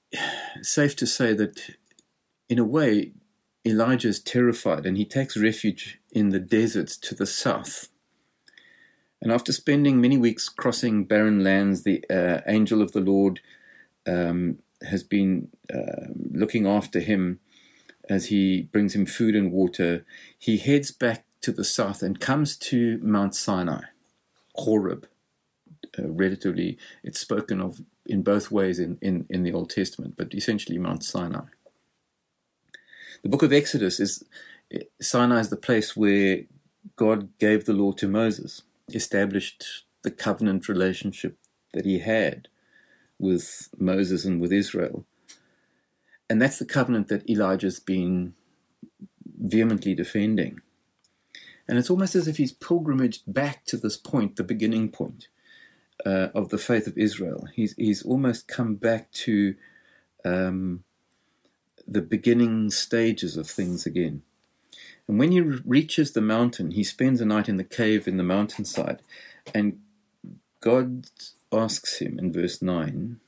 safe 0.63 0.97
to 0.97 1.07
say 1.07 1.35
that, 1.35 1.77
in 2.49 2.59
a 2.59 2.65
way, 2.65 3.13
Elijah 3.67 4.09
is 4.09 4.21
terrified 4.21 4.87
and 4.87 4.97
he 4.97 5.05
takes 5.05 5.37
refuge 5.37 5.99
in 6.11 6.31
the 6.31 6.41
deserts 6.41 6.97
to 6.97 7.15
the 7.15 7.27
south 7.27 7.89
and 9.23 9.31
after 9.31 9.53
spending 9.53 10.01
many 10.01 10.17
weeks 10.17 10.49
crossing 10.49 11.05
barren 11.05 11.45
lands, 11.45 11.83
the 11.83 12.05
uh, 12.11 12.41
angel 12.47 12.81
of 12.81 12.93
the 12.93 13.01
Lord 13.01 13.41
um, 14.07 14.59
has 14.83 15.03
been 15.03 15.49
uh, 15.73 16.09
looking 16.33 16.67
after 16.67 17.01
him 17.01 17.41
as 18.09 18.27
he 18.27 18.63
brings 18.63 18.95
him 18.95 19.07
food 19.07 19.37
and 19.37 19.53
water. 19.53 20.05
He 20.39 20.57
heads 20.57 20.91
back 20.91 21.25
to 21.43 21.53
the 21.53 21.65
south 21.65 22.03
and 22.03 22.19
comes 22.19 22.57
to 22.57 22.99
Mount 23.03 23.35
Sinai, 23.35 23.83
Horeb. 24.55 25.07
Uh, 25.99 26.09
relatively, 26.09 26.79
it's 27.03 27.21
spoken 27.21 27.61
of 27.61 27.83
in 28.07 28.23
both 28.23 28.51
ways 28.51 28.79
in, 28.79 28.97
in, 29.03 29.27
in 29.29 29.43
the 29.43 29.53
Old 29.53 29.71
Testament, 29.71 30.15
but 30.17 30.35
essentially 30.35 30.79
Mount 30.79 31.05
Sinai. 31.05 31.45
The 33.23 33.29
book 33.29 33.43
of 33.43 33.53
Exodus 33.53 34.01
is 34.01 34.25
Sinai 35.01 35.41
is 35.41 35.51
the 35.51 35.57
place 35.57 35.97
where 35.97 36.43
God 36.97 37.29
gave 37.39 37.65
the 37.65 37.73
law 37.73 37.93
to 37.93 38.09
Moses 38.09 38.63
established 38.95 39.85
the 40.03 40.11
covenant 40.11 40.69
relationship 40.69 41.37
that 41.73 41.85
he 41.85 41.99
had 41.99 42.49
with 43.19 43.69
Moses 43.79 44.25
and 44.25 44.41
with 44.41 44.53
Israel. 44.53 45.05
And 46.29 46.41
that's 46.41 46.59
the 46.59 46.65
covenant 46.65 47.09
that 47.09 47.29
Elijah's 47.29 47.81
been 47.81 48.35
vehemently 49.39 49.95
defending. 49.95 50.61
And 51.69 51.79
it's 51.79 51.91
almost 51.91 52.15
as 52.15 52.27
if 52.27 52.39
he's 52.39 52.53
pilgrimaged 52.53 53.23
back 53.33 53.65
to 53.67 53.77
this 53.77 53.97
point, 53.97 54.37
the 54.37 54.45
beginning 54.45 54.89
point 54.89 55.29
uh, 56.07 56.29
of 56.35 56.49
the 56.49 56.59
faith 56.59 56.87
of 56.87 56.97
Israel. 56.97 57.49
He's, 57.55 57.75
he's 57.75 58.03
almost 58.03 58.49
come 58.49 58.77
back 58.77 59.11
to 59.13 59.55
um, 60.25 60.85
the 61.91 62.01
beginning 62.01 62.71
stages 62.71 63.37
of 63.37 63.51
things 63.51 63.85
again. 63.85 64.23
And 65.09 65.19
when 65.19 65.33
he 65.33 65.41
reaches 65.41 66.13
the 66.13 66.21
mountain, 66.21 66.71
he 66.71 66.85
spends 66.85 67.21
a 67.21 67.27
night 67.27 67.49
in 67.49 67.57
the 67.57 67.65
cave 67.65 68.07
in 68.07 68.17
the 68.17 68.23
mountainside. 68.23 69.03
And 69.53 69.81
God 70.61 71.07
asks 71.53 71.99
him 71.99 72.17
in 72.19 72.33
verse 72.33 72.63
9, 72.63 73.19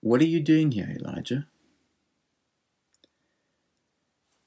What 0.00 0.20
are 0.20 0.26
you 0.26 0.40
doing 0.40 0.72
here, 0.72 0.96
Elijah? 0.98 1.46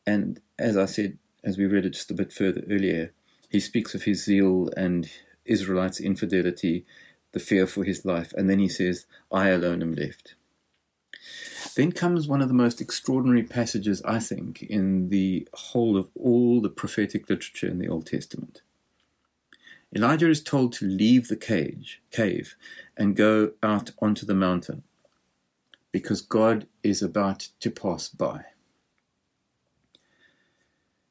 And 0.06 0.42
as 0.60 0.76
I 0.76 0.86
said, 0.86 1.20
as 1.44 1.58
we 1.58 1.66
read 1.66 1.86
it 1.86 1.92
just 1.92 2.12
a 2.12 2.16
bit 2.16 2.34
further 2.34 2.64
earlier, 2.70 3.14
he 3.50 3.62
speaks 3.62 3.96
of 3.96 4.04
his 4.04 4.26
zeal 4.26 4.70
and 4.76 5.10
Israelites' 5.46 6.02
infidelity, 6.02 6.86
the 7.32 7.40
fear 7.40 7.66
for 7.66 7.84
his 7.84 8.04
life, 8.04 8.34
and 8.34 8.50
then 8.50 8.60
he 8.60 8.68
says, 8.68 9.06
I 9.32 9.50
alone 9.50 9.82
am 9.82 9.94
left. 9.94 10.36
Then 11.76 11.92
comes 11.92 12.28
one 12.28 12.42
of 12.42 12.48
the 12.48 12.54
most 12.54 12.82
extraordinary 12.82 13.44
passages, 13.44 14.02
I 14.04 14.20
think, 14.20 14.62
in 14.62 15.10
the 15.10 15.48
whole 15.54 15.98
of 15.98 16.10
all 16.16 16.62
the 16.62 16.70
prophetic 16.70 17.30
literature 17.30 17.68
in 17.68 17.80
the 17.80 17.88
Old 17.88 18.08
Testament. 18.08 18.62
Elijah 19.96 20.30
is 20.30 20.42
told 20.42 20.74
to 20.74 20.86
leave 20.86 21.28
the 21.28 21.36
cage, 21.36 22.02
cave 22.12 22.56
and 22.98 23.16
go 23.16 23.52
out 23.62 23.92
onto 24.02 24.26
the 24.26 24.34
mountain 24.34 24.84
because 25.92 26.22
God 26.22 26.68
is 26.82 27.02
about 27.02 27.50
to 27.60 27.70
pass 27.70 28.10
by. 28.10 28.46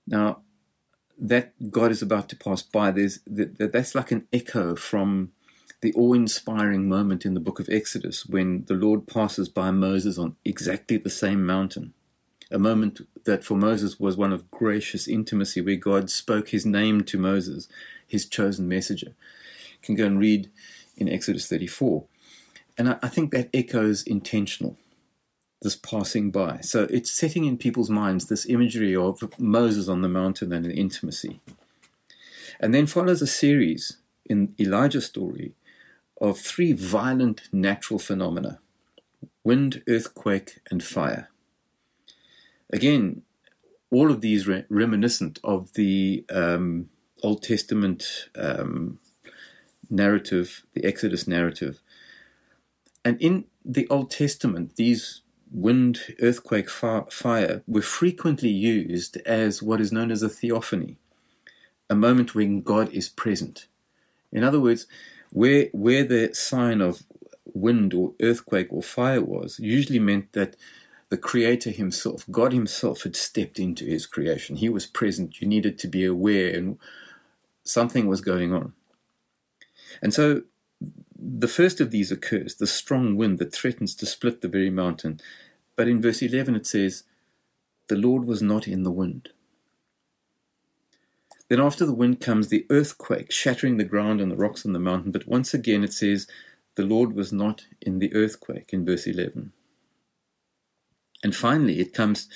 Now, 0.07 0.43
that 1.17 1.71
God 1.71 1.93
is 1.93 2.03
about 2.03 2.29
to 2.31 2.37
pass 2.37 2.63
by, 2.63 2.91
there's 2.91 3.21
that, 3.27 3.73
that's 3.73 3.95
like 3.95 4.11
an 4.11 4.27
echo 4.33 4.75
from 4.75 5.31
the 5.83 5.93
awe 5.95 6.15
inspiring 6.15 6.89
moment 6.89 7.27
in 7.27 7.35
the 7.35 7.41
book 7.41 7.59
of 7.59 7.69
Exodus 7.69 8.25
when 8.25 8.65
the 8.67 8.75
Lord 8.75 9.09
passes 9.09 9.49
by 9.49 9.73
Moses 9.73 10.17
on 10.17 10.37
exactly 10.45 10.97
the 10.97 11.11
same 11.11 11.45
mountain. 11.45 11.93
A 12.53 12.59
moment 12.59 13.01
that 13.25 13.45
for 13.45 13.57
Moses 13.57 13.99
was 13.99 14.17
one 14.17 14.33
of 14.33 14.51
gracious 14.51 15.09
intimacy, 15.09 15.61
where 15.61 15.77
God 15.77 16.09
spoke 16.09 16.51
his 16.51 16.65
name 16.65 17.03
to 17.05 17.19
Moses, 17.19 17.69
his 18.07 18.27
chosen 18.27 18.69
messenger. 18.69 19.09
You 19.09 19.79
can 19.83 19.95
go 19.97 20.07
and 20.07 20.21
read 20.21 20.51
in 20.97 21.09
Exodus 21.09 21.49
34. 21.49 22.05
And 22.79 22.91
I, 22.91 22.99
I 23.03 23.09
think 23.09 23.33
that 23.33 23.51
echoes 23.53 24.05
intentional, 24.05 24.77
this 25.63 25.75
passing 25.75 26.31
by. 26.31 26.61
So 26.61 26.87
it's 26.91 27.11
setting 27.11 27.45
in 27.45 27.59
people's 27.59 27.91
minds 27.91 28.27
this 28.27 28.47
imagery 28.47 28.95
of 28.95 29.37
Moses 29.37 29.89
on 29.89 30.03
the 30.03 30.09
mountain 30.09 30.53
and 30.53 30.65
an 30.65 30.73
intimacy. 30.73 31.41
And 32.61 32.73
then 32.73 32.87
follows 32.87 33.21
a 33.21 33.27
series 33.27 33.97
in 34.27 34.55
Elijah's 34.61 35.07
story 35.07 35.55
of 36.23 36.39
three 36.39 36.73
violent 36.73 37.49
natural 37.53 37.99
phenomena 37.99 38.61
wind, 39.45 39.83
earthquake, 39.89 40.61
and 40.71 40.85
fire. 40.85 41.29
Again, 42.73 43.23
all 43.91 44.09
of 44.11 44.21
these 44.21 44.47
re- 44.47 44.65
reminiscent 44.69 45.41
of 45.43 45.73
the 45.73 46.25
um, 46.31 46.89
Old 47.25 47.43
Testament 47.43 48.29
um, 48.37 49.01
narrative, 49.91 50.65
the 50.75 50.85
Exodus 50.85 51.27
narrative. 51.27 51.83
And 53.05 53.21
in 53.21 53.47
the 53.65 53.89
Old 53.89 54.13
Testament, 54.13 54.77
these 54.77 55.23
wind, 55.51 56.15
earthquake, 56.23 56.71
fi- 56.71 57.05
fire 57.11 57.65
were 57.67 57.83
frequently 57.83 58.51
used 58.51 59.17
as 59.27 59.61
what 59.61 59.81
is 59.81 59.91
known 59.91 60.13
as 60.13 60.23
a 60.23 60.29
theophany, 60.29 60.99
a 61.91 61.97
moment 61.97 62.33
when 62.33 62.63
God 62.63 62.91
is 62.93 63.09
present. 63.09 63.67
In 64.31 64.45
other 64.45 64.61
words, 64.61 64.87
where 65.33 65.69
where 65.73 66.05
the 66.05 66.35
sign 66.35 66.81
of 66.81 67.03
wind 67.55 67.93
or 67.95 68.13
earthquake 68.21 68.69
or 68.71 68.83
fire 68.83 69.23
was 69.23 69.59
usually 69.59 69.99
meant 69.99 70.33
that 70.33 70.57
the 71.09 71.17
creator 71.17 71.71
himself 71.71 72.25
god 72.31 72.53
himself 72.53 73.03
had 73.03 73.17
stepped 73.17 73.59
into 73.59 73.85
his 73.85 74.07
creation. 74.07 74.57
He 74.57 74.69
was 74.69 74.87
present. 74.87 75.41
You 75.41 75.49
needed 75.49 75.79
to 75.79 75.89
be 75.89 76.05
aware 76.05 76.55
and 76.55 76.79
something 77.65 78.07
was 78.07 78.21
going 78.21 78.53
on. 78.53 78.73
And 80.01 80.13
so 80.15 80.43
the 81.19 81.49
first 81.49 81.81
of 81.81 81.91
these 81.91 82.11
occurs 82.11 82.57
the 82.57 82.67
strong 82.67 83.17
wind 83.17 83.39
that 83.39 83.55
threatens 83.55 83.95
to 83.97 84.07
split 84.07 84.41
the 84.41 84.49
very 84.49 84.71
mountain. 84.71 85.21
But 85.77 85.89
in 85.89 86.03
verse 86.03 86.23
11 86.23 86.55
it 86.55 86.67
says 86.67 87.05
the 87.89 87.97
lord 87.97 88.27
was 88.27 88.43
not 88.43 88.69
in 88.69 88.83
the 88.83 88.91
wind 88.91 89.31
then 91.49 91.61
after 91.61 91.85
the 91.85 91.95
wind 91.95 92.21
comes 92.21 92.49
the 92.49 92.67
earthquake, 92.71 93.31
shattering 93.31 93.77
the 93.77 93.85
ground 93.85 94.21
and 94.21 94.31
the 94.31 94.37
rocks 94.37 94.65
on 94.65 94.73
the 94.73 94.79
mountain. 94.79 95.13
But 95.13 95.27
once 95.27 95.53
again 95.53 95.85
it 95.85 95.93
says, 95.93 96.27
the 96.75 96.85
Lord 96.85 97.15
was 97.15 97.33
not 97.33 97.67
in 97.81 97.99
the 97.99 98.15
earthquake 98.15 98.71
in 98.73 98.85
verse 98.85 99.07
11. 99.07 99.53
And 101.23 101.37
finally 101.37 101.81
it 101.81 101.93
comes 101.93 102.29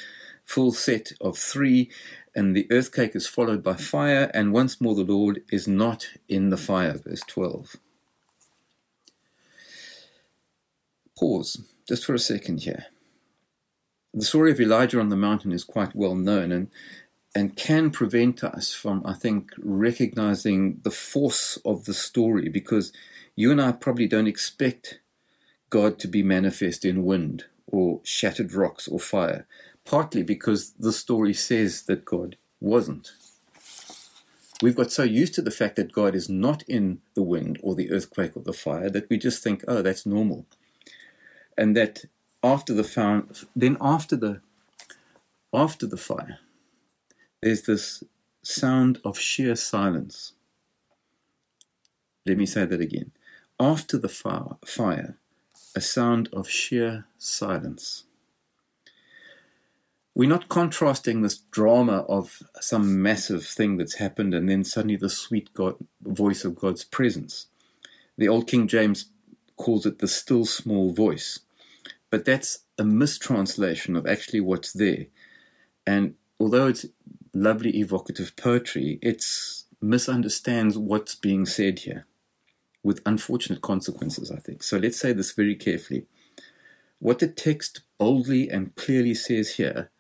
full 0.45 0.73
set 0.73 1.13
of 1.21 1.37
three, 1.37 1.91
and 2.35 2.55
the 2.55 2.71
earthquake 2.71 3.17
is 3.17 3.27
followed 3.27 3.63
by 3.63 3.75
fire, 3.75 4.31
and 4.33 4.53
once 4.53 4.81
more 4.81 4.95
the 4.95 5.03
Lord 5.03 5.43
is 5.51 5.67
not 5.67 6.09
in 6.29 6.51
the 6.51 6.57
fire, 6.57 6.99
verse 6.99 7.23
12. 7.27 7.77
Pause 11.19 11.63
just 11.89 12.05
for 12.05 12.15
a 12.15 12.19
second 12.19 12.61
here. 12.61 12.87
The 14.13 14.25
story 14.25 14.51
of 14.51 14.61
Elijah 14.61 15.01
on 15.01 15.09
the 15.09 15.17
mountain 15.17 15.53
is 15.53 15.65
quite 15.65 15.95
well 15.95 16.15
known, 16.15 16.53
and 16.53 16.71
and 17.37 17.55
can 17.55 17.91
prevent 17.91 18.43
us 18.43 18.73
from, 18.73 19.03
I 19.05 19.13
think, 19.13 19.51
recognizing 19.59 20.81
the 20.85 20.91
force 20.91 21.59
of 21.67 21.85
the 21.85 21.93
story 21.93 22.49
because 22.49 22.95
you 23.35 23.53
and 23.53 23.61
I 23.61 23.73
probably 23.73 24.09
don't 24.09 24.27
expect 24.27 25.01
God 25.69 25.99
to 25.99 26.09
be 26.09 26.23
manifest 26.23 26.83
in 26.83 27.05
wind 27.05 27.45
or 27.67 28.01
shattered 28.05 28.55
rocks 28.55 28.89
or 28.89 28.99
fire, 28.99 29.47
partly 29.85 30.23
because 30.23 30.71
the 30.79 30.95
story 30.95 31.35
says 31.35 31.83
that 31.83 32.07
God 32.07 32.39
wasn't. 32.59 33.13
We've 34.63 34.75
got 34.75 34.91
so 34.91 35.03
used 35.03 35.35
to 35.35 35.43
the 35.43 35.51
fact 35.51 35.77
that 35.77 35.93
God 35.93 36.15
is 36.15 36.31
not 36.31 36.63
in 36.63 37.03
the 37.13 37.23
wind 37.23 37.59
or 37.63 37.75
the 37.75 37.91
earthquake 37.91 38.35
or 38.35 38.45
the 38.45 38.55
fire 38.55 38.89
that 38.89 39.11
we 39.11 39.19
just 39.19 39.43
think, 39.45 39.63
oh, 39.69 39.83
that's 39.83 40.07
normal. 40.07 40.47
And 41.59 41.77
that 41.77 42.07
after 42.43 42.73
the 42.73 42.83
found, 42.83 43.45
then 43.55 43.77
after 43.79 44.17
the 44.17 44.41
after 45.53 45.87
the 45.87 45.99
fire, 45.99 46.39
there's 47.47 47.63
this 47.63 48.03
sound 48.43 48.99
of 49.05 49.17
sheer 49.21 49.55
silence. 49.55 50.33
Let 52.27 52.39
me 52.39 52.45
say 52.45 52.65
that 52.65 52.81
again. 52.81 53.13
After 53.61 53.97
the 53.97 54.09
fire, 54.09 55.17
a 55.77 55.81
sound 55.81 56.29
of 56.33 56.49
sheer 56.51 57.07
silence. 57.19 58.03
we're 60.13 60.29
not 60.29 60.49
contrasting 60.49 61.23
this 61.23 61.39
drama 61.53 61.99
of 62.09 62.43
some 62.61 63.01
massive 63.01 63.47
thing 63.47 63.77
that's 63.77 63.97
happened 63.97 64.35
and 64.35 64.49
then 64.49 64.65
suddenly 64.65 64.97
the 64.97 65.09
sweet 65.09 65.55
God, 65.55 65.77
voice 66.03 66.45
of 66.45 66.57
God's 66.57 66.83
presence. 66.83 67.47
The 68.19 68.27
old 68.27 68.49
King 68.49 68.67
James 68.67 69.11
calls 69.57 69.87
it 69.87 70.01
the 70.01 70.09
still 70.09 70.47
small 70.47 70.93
voice, 70.93 71.39
but 72.11 72.25
that's 72.25 72.65
a 72.77 72.85
mistranslation 72.85 73.95
of 73.95 74.05
actually 74.05 74.41
what's 74.41 74.73
there. 74.73 75.07
And 75.87 76.15
although 76.41 76.67
it's 76.67 76.87
lovely 77.37 77.79
evocative 77.79 78.35
poetry, 78.37 78.99
it 79.03 79.25
misunderstands 79.81 80.79
what's 80.79 81.15
being 81.15 81.45
said 81.45 81.81
here 81.81 82.07
with 82.83 83.03
unfortunate 83.05 83.61
consequences, 83.61 84.31
I 84.31 84.37
think. 84.37 84.63
So 84.63 84.79
let's 84.79 84.99
say 84.99 85.13
this 85.13 85.33
very 85.33 85.55
carefully. 85.55 86.07
What 86.99 87.19
the 87.19 87.29
text 87.29 87.83
boldly 87.99 88.49
and 88.49 88.75
clearly 88.77 89.15
says 89.15 89.57
here 89.57 89.91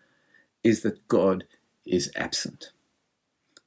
is 0.65 0.83
that 0.83 1.07
God 1.09 1.45
is 1.85 2.11
absent. 2.17 2.71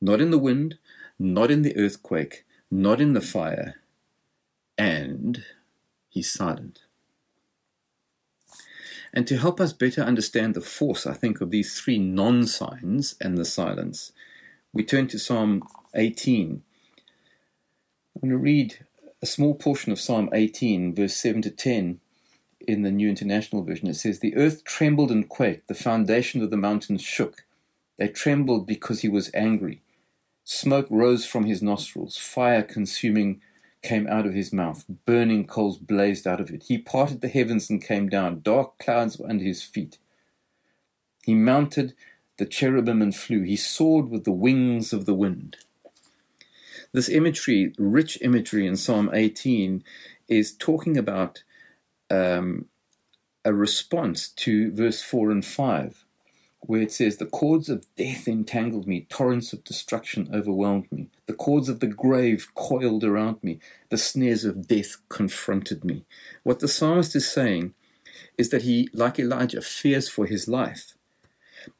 Not 0.01 0.19
in 0.19 0.31
the 0.31 0.39
wind, 0.39 0.77
not 1.19 1.51
in 1.51 1.61
the 1.61 1.77
earthquake, 1.77 2.45
not 2.71 2.99
in 2.99 3.13
the 3.13 3.21
fire, 3.21 3.75
and 4.77 5.43
he's 6.09 6.31
silent. 6.31 6.79
And 9.13 9.27
to 9.27 9.37
help 9.37 9.59
us 9.59 9.73
better 9.73 10.01
understand 10.01 10.53
the 10.53 10.61
force, 10.61 11.07
I 11.07 11.13
think, 11.13 11.41
of 11.41 11.51
these 11.51 11.79
three 11.79 11.97
non 11.97 12.45
signs 12.45 13.15
and 13.19 13.37
the 13.37 13.45
silence, 13.45 14.11
we 14.73 14.83
turn 14.83 15.07
to 15.07 15.19
Psalm 15.19 15.63
18. 15.95 16.61
I'm 18.15 18.21
going 18.21 18.31
to 18.31 18.37
read 18.37 18.85
a 19.21 19.25
small 19.25 19.55
portion 19.55 19.91
of 19.91 19.99
Psalm 19.99 20.29
18, 20.31 20.93
verse 20.95 21.15
7 21.15 21.41
to 21.43 21.49
10 21.49 21.99
in 22.67 22.83
the 22.83 22.91
New 22.91 23.09
International 23.09 23.63
Version, 23.63 23.87
it 23.87 23.95
says, 23.95 24.19
The 24.19 24.35
earth 24.35 24.63
trembled 24.63 25.11
and 25.11 25.27
quaked, 25.27 25.67
the 25.67 25.73
foundation 25.73 26.41
of 26.41 26.49
the 26.49 26.57
mountains 26.57 27.01
shook. 27.01 27.45
They 27.97 28.07
trembled 28.07 28.67
because 28.67 29.01
he 29.01 29.09
was 29.09 29.31
angry. 29.33 29.81
Smoke 30.43 30.87
rose 30.89 31.25
from 31.25 31.45
his 31.45 31.61
nostrils, 31.61 32.17
fire 32.17 32.63
consuming 32.63 33.41
came 33.81 34.07
out 34.07 34.25
of 34.25 34.33
his 34.33 34.51
mouth, 34.51 34.85
burning 35.05 35.47
coals 35.47 35.77
blazed 35.77 36.27
out 36.27 36.41
of 36.41 36.49
it. 36.51 36.63
He 36.63 36.77
parted 36.77 37.21
the 37.21 37.29
heavens 37.29 37.69
and 37.69 37.83
came 37.83 38.09
down, 38.09 38.41
dark 38.41 38.77
clouds 38.77 39.17
were 39.17 39.29
under 39.29 39.43
his 39.43 39.63
feet. 39.63 39.97
He 41.23 41.35
mounted 41.35 41.93
the 42.37 42.45
cherubim 42.45 43.01
and 43.01 43.15
flew, 43.15 43.41
he 43.41 43.55
soared 43.55 44.09
with 44.09 44.23
the 44.23 44.31
wings 44.31 44.93
of 44.93 45.05
the 45.05 45.13
wind. 45.13 45.57
This 46.91 47.09
imagery, 47.09 47.73
rich 47.77 48.17
imagery 48.21 48.65
in 48.65 48.75
Psalm 48.75 49.09
18, 49.13 49.83
is 50.27 50.55
talking 50.55 50.97
about 50.97 51.43
um, 52.09 52.65
a 53.45 53.53
response 53.53 54.29
to 54.29 54.71
verse 54.73 55.01
4 55.01 55.31
and 55.31 55.45
5, 55.45 56.05
where 56.61 56.81
it 56.81 56.91
says, 56.91 57.17
The 57.17 57.25
cords 57.25 57.69
of 57.69 57.85
death 57.95 58.27
entangled 58.27 58.87
me, 58.87 59.07
torrents 59.09 59.53
of 59.53 59.63
destruction 59.63 60.29
overwhelmed 60.33 60.91
me, 60.91 61.09
the 61.25 61.33
cords 61.33 61.69
of 61.69 61.79
the 61.79 61.87
grave 61.87 62.47
coiled 62.55 63.03
around 63.03 63.43
me, 63.43 63.59
the 63.89 63.97
snares 63.97 64.45
of 64.45 64.67
death 64.67 64.97
confronted 65.09 65.83
me. 65.83 66.05
What 66.43 66.59
the 66.59 66.67
psalmist 66.67 67.15
is 67.15 67.29
saying 67.29 67.73
is 68.37 68.49
that 68.49 68.63
he, 68.63 68.89
like 68.93 69.19
Elijah, 69.19 69.61
fears 69.61 70.09
for 70.09 70.25
his 70.25 70.47
life. 70.47 70.93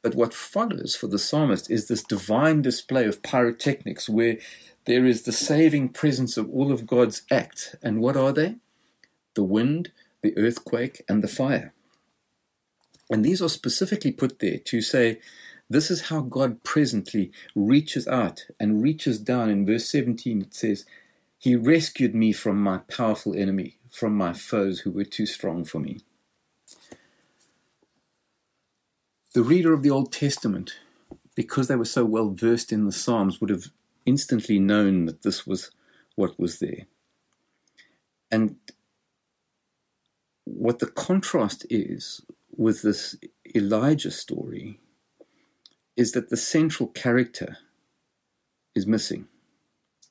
But 0.01 0.15
what 0.15 0.33
follows 0.33 0.95
for 0.95 1.07
the 1.07 1.19
psalmist 1.19 1.71
is 1.71 1.88
this 1.88 2.03
divine 2.03 2.62
display 2.62 3.05
of 3.05 3.24
pyrotechnics 3.24 4.09
where 4.09 4.38
there 4.86 5.05
is 5.05 5.24
the 5.24 5.31
saving 5.31 5.89
presence 5.89 6.38
of 6.38 6.50
all 6.50 6.71
of 6.71 6.88
God's 6.88 7.21
acts. 7.31 7.75
And 7.81 8.01
what 8.01 8.17
are 8.17 8.33
they? 8.33 8.55
The 9.36 9.43
wind, 9.43 9.91
the 10.21 10.38
earthquake, 10.38 11.03
and 11.07 11.24
the 11.24 11.27
fire. 11.27 11.74
And 13.10 13.25
these 13.25 13.42
are 13.42 13.50
specifically 13.50 14.12
put 14.12 14.39
there 14.39 14.58
to 14.58 14.82
say 14.82 15.20
this 15.70 15.92
is 15.92 16.10
how 16.10 16.22
God 16.22 16.63
presently 16.63 17.32
reaches 17.56 18.08
out 18.08 18.45
and 18.60 18.82
reaches 18.82 19.19
down. 19.19 19.50
In 19.50 19.65
verse 19.65 19.89
17, 19.89 20.41
it 20.41 20.54
says, 20.54 20.86
He 21.38 21.56
rescued 21.56 22.15
me 22.15 22.34
from 22.34 22.62
my 22.62 22.80
powerful 22.80 23.36
enemy, 23.36 23.78
from 23.91 24.15
my 24.15 24.34
foes 24.34 24.82
who 24.82 24.91
were 24.91 25.06
too 25.06 25.26
strong 25.26 25.63
for 25.63 25.80
me. 25.80 26.02
The 29.34 29.43
reader 29.43 29.74
of 29.74 29.84
the 29.84 29.91
Old 29.91 30.12
Testament, 30.12 30.80
because 31.36 31.67
they 31.67 31.76
were 31.76 31.86
so 31.86 32.04
well 32.04 32.32
versed 32.32 32.72
in 32.72 32.86
the 32.86 32.91
Psalms, 32.91 33.39
would 33.39 33.52
have 33.52 33.65
instantly 34.06 34.60
known 34.60 35.06
that 35.06 35.22
this 35.22 35.45
was 35.45 35.69
what 36.15 36.39
was 36.39 36.58
there. 36.58 36.88
And 38.32 38.56
what 40.45 40.80
the 40.80 40.88
contrast 40.88 41.65
is 41.69 42.22
with 42.60 42.82
this 42.82 43.15
Elijah 43.56 44.12
story 44.12 44.82
is 45.95 46.12
that 46.12 46.30
the 46.30 46.36
central 46.36 46.89
character 46.89 47.58
is 48.76 48.86
missing. 48.86 49.30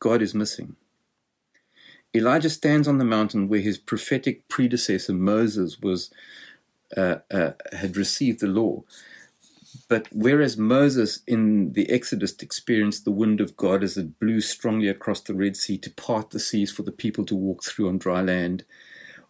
God 0.01 0.23
is 0.23 0.35
missing. 0.35 0.77
Elijah 2.15 2.49
stands 2.49 2.89
on 2.89 2.97
the 2.97 3.05
mountain 3.05 3.49
where 3.49 3.61
his 3.61 3.77
prophetic 3.77 4.49
predecessor 4.49 5.13
Moses 5.13 5.79
was 5.83 6.11
uh, 6.97 7.17
uh, 7.31 7.51
had 7.73 7.99
received 7.99 8.41
the 8.41 8.47
law. 8.47 8.83
But 9.91 10.09
whereas 10.11 10.57
Moses 10.57 11.21
in 11.27 11.75
the 11.75 11.91
Exodus 11.91 12.35
experienced 12.41 13.05
the 13.05 13.11
wind 13.11 13.43
of 13.43 13.59
God 13.59 13.85
as 13.85 13.99
it 13.99 14.19
blew 14.19 14.41
strongly 14.41 14.89
across 14.89 15.21
the 15.21 15.35
Red 15.35 15.55
Sea 15.55 15.77
to 15.77 15.91
part 15.91 16.31
the 16.31 16.41
seas 16.41 16.73
for 16.73 16.83
the 16.83 16.93
people 16.93 17.27
to 17.27 17.37
walk 17.37 17.63
through 17.63 17.89
on 17.89 17.99
dry 17.99 18.23
land, 18.23 18.65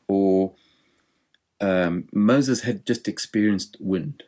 or 0.07 0.54
um, 1.60 2.08
Moses 2.12 2.62
had 2.62 2.86
just 2.86 3.08
experienced 3.08 3.76
wind. 3.80 4.24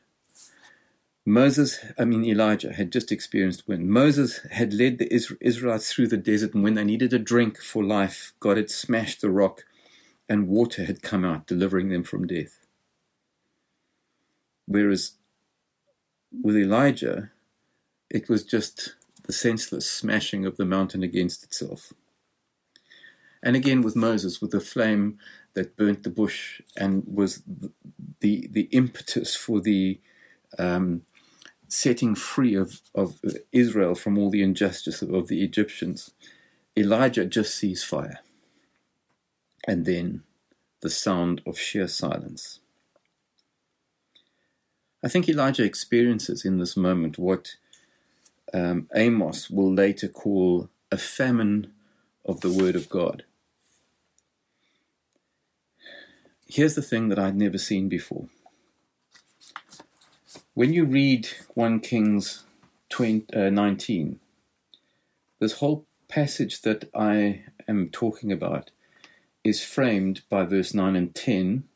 Moses, 1.27 1.79
I 1.99 2.05
mean 2.05 2.25
Elijah, 2.25 2.73
had 2.73 2.91
just 2.91 3.13
experienced 3.13 3.69
wind. 3.69 3.89
Moses 3.89 4.41
had 4.51 4.73
led 4.73 4.99
the 4.99 5.13
Israelites 5.13 5.93
through 5.93 6.09
the 6.09 6.17
desert, 6.17 6.55
and 6.55 6.65
when 6.65 6.75
they 6.75 6.85
needed 6.85 7.13
a 7.13 7.19
drink 7.19 7.61
for 7.61 7.85
life, 7.85 8.33
God 8.41 8.57
had 8.57 8.71
smashed 8.71 9.21
the 9.21 9.31
rock, 9.31 9.65
and 10.29 10.49
water 10.49 10.85
had 10.85 11.03
come 11.03 11.25
out, 11.25 11.47
delivering 11.47 11.89
them 11.89 12.05
from 12.05 12.27
death. 12.27 12.59
Whereas 14.67 15.13
with 16.33 16.57
Elijah, 16.57 17.31
it 18.09 18.29
was 18.29 18.45
just 18.45 18.95
the 19.25 19.33
senseless 19.33 19.89
smashing 19.89 20.47
of 20.47 20.57
the 20.57 20.65
mountain 20.65 21.03
against 21.03 21.45
itself. 21.45 21.93
And 23.43 23.57
again 23.57 23.83
with 23.83 23.97
Moses, 23.97 24.41
with 24.41 24.51
the 24.51 24.61
flame 24.61 25.19
that 25.55 25.77
burnt 25.77 26.03
the 26.03 26.11
bush 26.11 26.61
and 26.77 27.03
was 27.07 27.43
the 28.21 28.49
the 28.51 28.69
impetus 28.73 29.35
for 29.35 29.61
the 29.61 30.01
um, 30.59 31.03
setting 31.69 32.15
free 32.15 32.55
of, 32.55 32.81
of 32.95 33.21
Israel 33.53 33.95
from 33.95 34.19
all 34.19 34.31
the 34.31 34.43
injustice 34.43 35.03
of, 35.03 35.29
the 35.29 35.43
Egyptians. 35.43 36.11
Elijah 36.77 37.25
just 37.25 37.57
sees 37.57 37.85
fire, 37.85 38.21
and 39.67 39.87
then 39.87 40.23
the 40.83 40.91
sound 40.91 41.43
of 41.47 41.59
sheer 41.59 41.87
silence. 41.87 42.61
I 45.03 45.09
think 45.09 45.29
Elijah 45.29 45.65
experiences 45.65 46.45
in 46.45 46.59
this 46.59 46.77
moment 46.77 47.19
what 47.19 47.57
um, 48.53 48.89
Amos 48.95 49.49
will 49.49 49.73
later 49.73 50.09
call 50.09 50.69
a 50.93 50.99
famine 50.99 51.73
of 52.25 52.41
the 52.41 52.51
Word 52.51 52.77
of 52.77 52.89
God. 52.89 53.25
Here's 56.53 56.75
the 56.75 56.83
thing 56.83 57.11
that 57.11 57.19
I'd 57.19 57.37
never 57.37 57.59
seen 57.59 57.89
before. 57.89 58.27
When 60.55 60.73
you 60.73 60.85
read 60.85 61.29
1 61.55 61.79
Kings 61.79 62.43
20, 62.89 63.33
uh, 63.37 63.51
19, 63.51 64.19
this 65.39 65.53
whole 65.53 65.87
passage 66.09 66.63
that 66.63 66.91
I 66.93 67.45
am 67.69 67.89
talking 67.89 68.33
about 68.33 68.73
is 69.45 69.65
framed 69.65 70.23
by 70.29 70.43
verse 70.43 70.75
9 70.75 70.97
and 70.97 71.15
10 71.15 71.69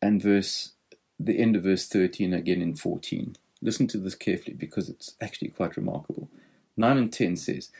and 0.00 0.22
verse 0.22 0.74
the 1.18 1.40
end 1.40 1.56
of 1.56 1.64
verse 1.64 1.88
13 1.88 2.32
again 2.32 2.62
in 2.62 2.76
14. 2.76 3.34
Listen 3.60 3.88
to 3.88 3.98
this 3.98 4.14
carefully 4.14 4.54
because 4.54 4.88
it's 4.88 5.16
actually 5.20 5.48
quite 5.48 5.76
remarkable. 5.76 6.28
9 6.76 6.96
and 6.96 7.12
10 7.12 7.36
says, 7.36 7.70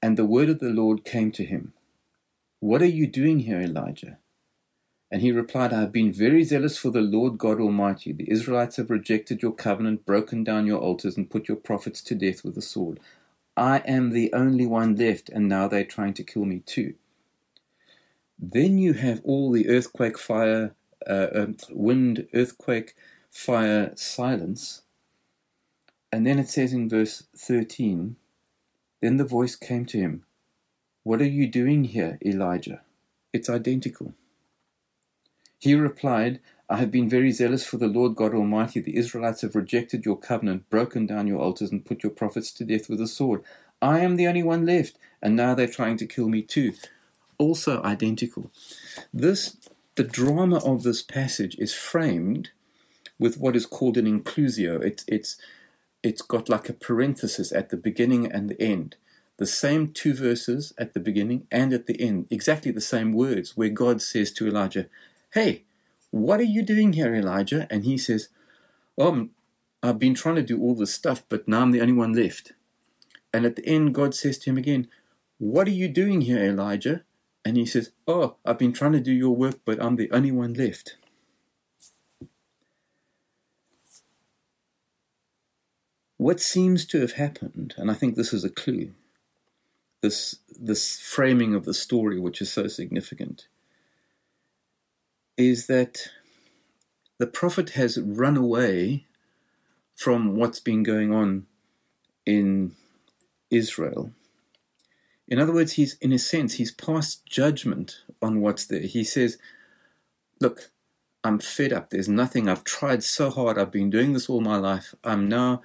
And 0.00 0.16
the 0.16 0.24
word 0.24 0.48
of 0.48 0.60
the 0.60 0.70
Lord 0.70 1.04
came 1.04 1.32
to 1.32 1.44
him, 1.44 1.72
What 2.60 2.80
are 2.80 2.86
you 2.86 3.08
doing 3.08 3.40
here, 3.40 3.60
Elijah? 3.60 4.18
And 5.10 5.22
he 5.22 5.32
replied, 5.32 5.72
I 5.72 5.80
have 5.80 5.92
been 5.92 6.12
very 6.12 6.44
zealous 6.44 6.78
for 6.78 6.90
the 6.90 7.00
Lord 7.00 7.36
God 7.36 7.60
Almighty. 7.60 8.12
The 8.12 8.30
Israelites 8.30 8.76
have 8.76 8.90
rejected 8.90 9.42
your 9.42 9.52
covenant, 9.52 10.06
broken 10.06 10.44
down 10.44 10.66
your 10.66 10.78
altars, 10.78 11.16
and 11.16 11.28
put 11.28 11.48
your 11.48 11.56
prophets 11.56 12.00
to 12.02 12.14
death 12.14 12.44
with 12.44 12.54
the 12.54 12.62
sword. 12.62 13.00
I 13.56 13.78
am 13.78 14.10
the 14.10 14.32
only 14.32 14.66
one 14.66 14.94
left, 14.94 15.28
and 15.28 15.48
now 15.48 15.66
they're 15.66 15.84
trying 15.84 16.14
to 16.14 16.22
kill 16.22 16.44
me 16.44 16.60
too. 16.60 16.94
Then 18.38 18.78
you 18.78 18.92
have 18.92 19.20
all 19.24 19.50
the 19.50 19.68
earthquake, 19.68 20.16
fire, 20.16 20.74
uh, 21.06 21.26
um, 21.34 21.56
wind, 21.70 22.28
earthquake, 22.32 22.94
fire, 23.28 23.92
silence. 23.96 24.82
And 26.12 26.26
then 26.26 26.38
it 26.38 26.48
says 26.48 26.72
in 26.72 26.88
verse 26.88 27.24
13 27.36 28.16
Then 29.02 29.16
the 29.16 29.24
voice 29.24 29.56
came 29.56 29.84
to 29.86 29.98
him, 29.98 30.24
What 31.02 31.20
are 31.20 31.26
you 31.26 31.48
doing 31.48 31.84
here, 31.84 32.18
Elijah? 32.24 32.82
It's 33.32 33.50
identical. 33.50 34.14
He 35.60 35.74
replied, 35.74 36.40
I 36.70 36.78
have 36.78 36.90
been 36.90 37.08
very 37.08 37.32
zealous 37.32 37.66
for 37.66 37.76
the 37.76 37.86
Lord 37.86 38.16
God 38.16 38.34
Almighty. 38.34 38.80
The 38.80 38.96
Israelites 38.96 39.42
have 39.42 39.54
rejected 39.54 40.06
your 40.06 40.16
covenant, 40.16 40.68
broken 40.70 41.06
down 41.06 41.26
your 41.26 41.40
altars, 41.40 41.70
and 41.70 41.84
put 41.84 42.02
your 42.02 42.10
prophets 42.12 42.50
to 42.52 42.64
death 42.64 42.88
with 42.88 43.00
a 43.00 43.06
sword. 43.06 43.44
I 43.82 44.00
am 44.00 44.16
the 44.16 44.26
only 44.26 44.42
one 44.42 44.64
left, 44.64 44.96
and 45.20 45.36
now 45.36 45.54
they're 45.54 45.66
trying 45.66 45.98
to 45.98 46.06
kill 46.06 46.28
me 46.28 46.42
too. 46.42 46.72
Also 47.38 47.82
identical. 47.82 48.50
This 49.12 49.56
the 49.96 50.04
drama 50.04 50.58
of 50.64 50.82
this 50.82 51.02
passage 51.02 51.56
is 51.58 51.74
framed 51.74 52.50
with 53.18 53.36
what 53.36 53.54
is 53.54 53.66
called 53.66 53.98
an 53.98 54.06
inclusio. 54.06 54.82
It, 54.82 55.04
it's 55.06 55.36
it's 56.02 56.22
got 56.22 56.48
like 56.48 56.70
a 56.70 56.72
parenthesis 56.74 57.52
at 57.52 57.68
the 57.68 57.76
beginning 57.76 58.30
and 58.32 58.48
the 58.48 58.60
end. 58.62 58.96
The 59.36 59.46
same 59.46 59.88
two 59.88 60.14
verses 60.14 60.72
at 60.78 60.94
the 60.94 61.00
beginning 61.00 61.46
and 61.50 61.72
at 61.74 61.86
the 61.86 62.00
end, 62.00 62.26
exactly 62.30 62.70
the 62.70 62.80
same 62.80 63.12
words, 63.12 63.56
where 63.56 63.68
God 63.68 64.00
says 64.00 64.30
to 64.32 64.46
Elijah, 64.46 64.86
Hey, 65.32 65.62
what 66.10 66.40
are 66.40 66.44
you 66.44 66.62
doing 66.62 66.94
here, 66.94 67.14
Elijah? 67.14 67.68
And 67.70 67.84
he 67.84 67.96
says, 67.96 68.30
Um, 68.98 69.30
I've 69.80 69.98
been 69.98 70.14
trying 70.14 70.34
to 70.34 70.42
do 70.42 70.60
all 70.60 70.74
this 70.74 70.92
stuff, 70.92 71.22
but 71.28 71.46
now 71.46 71.60
I'm 71.62 71.70
the 71.70 71.80
only 71.80 71.92
one 71.92 72.12
left. 72.12 72.52
And 73.32 73.46
at 73.46 73.54
the 73.54 73.64
end, 73.64 73.94
God 73.94 74.12
says 74.12 74.38
to 74.38 74.50
him 74.50 74.58
again, 74.58 74.88
What 75.38 75.68
are 75.68 75.72
you 75.72 75.88
doing 75.88 76.22
here, 76.22 76.42
Elijah? 76.42 77.04
And 77.44 77.56
he 77.56 77.64
says, 77.64 77.92
Oh, 78.08 78.36
I've 78.44 78.58
been 78.58 78.72
trying 78.72 78.92
to 78.92 79.00
do 79.00 79.12
your 79.12 79.36
work, 79.36 79.60
but 79.64 79.80
I'm 79.80 79.94
the 79.94 80.10
only 80.10 80.32
one 80.32 80.54
left. 80.54 80.96
What 86.16 86.40
seems 86.40 86.84
to 86.86 87.00
have 87.00 87.12
happened, 87.12 87.74
and 87.78 87.88
I 87.88 87.94
think 87.94 88.16
this 88.16 88.32
is 88.32 88.44
a 88.44 88.50
clue, 88.50 88.92
this, 90.02 90.40
this 90.48 90.98
framing 90.98 91.54
of 91.54 91.64
the 91.64 91.72
story, 91.72 92.18
which 92.18 92.42
is 92.42 92.52
so 92.52 92.66
significant, 92.66 93.46
is 95.40 95.66
that 95.66 96.10
the 97.18 97.26
prophet 97.26 97.70
has 97.70 97.98
run 97.98 98.36
away 98.36 99.06
from 99.94 100.36
what's 100.36 100.60
been 100.60 100.82
going 100.82 101.12
on 101.12 101.46
in 102.24 102.72
Israel. 103.50 104.12
In 105.28 105.38
other 105.38 105.52
words, 105.52 105.72
he's, 105.72 105.94
in 106.00 106.12
a 106.12 106.18
sense, 106.18 106.54
he's 106.54 106.72
passed 106.72 107.26
judgment 107.26 108.00
on 108.20 108.40
what's 108.40 108.66
there. 108.66 108.80
He 108.80 109.04
says, 109.04 109.38
Look, 110.40 110.70
I'm 111.22 111.38
fed 111.38 111.72
up. 111.72 111.90
There's 111.90 112.08
nothing. 112.08 112.48
I've 112.48 112.64
tried 112.64 113.02
so 113.02 113.30
hard. 113.30 113.58
I've 113.58 113.70
been 113.70 113.90
doing 113.90 114.14
this 114.14 114.28
all 114.30 114.40
my 114.40 114.56
life. 114.56 114.94
I'm 115.04 115.28
now 115.28 115.60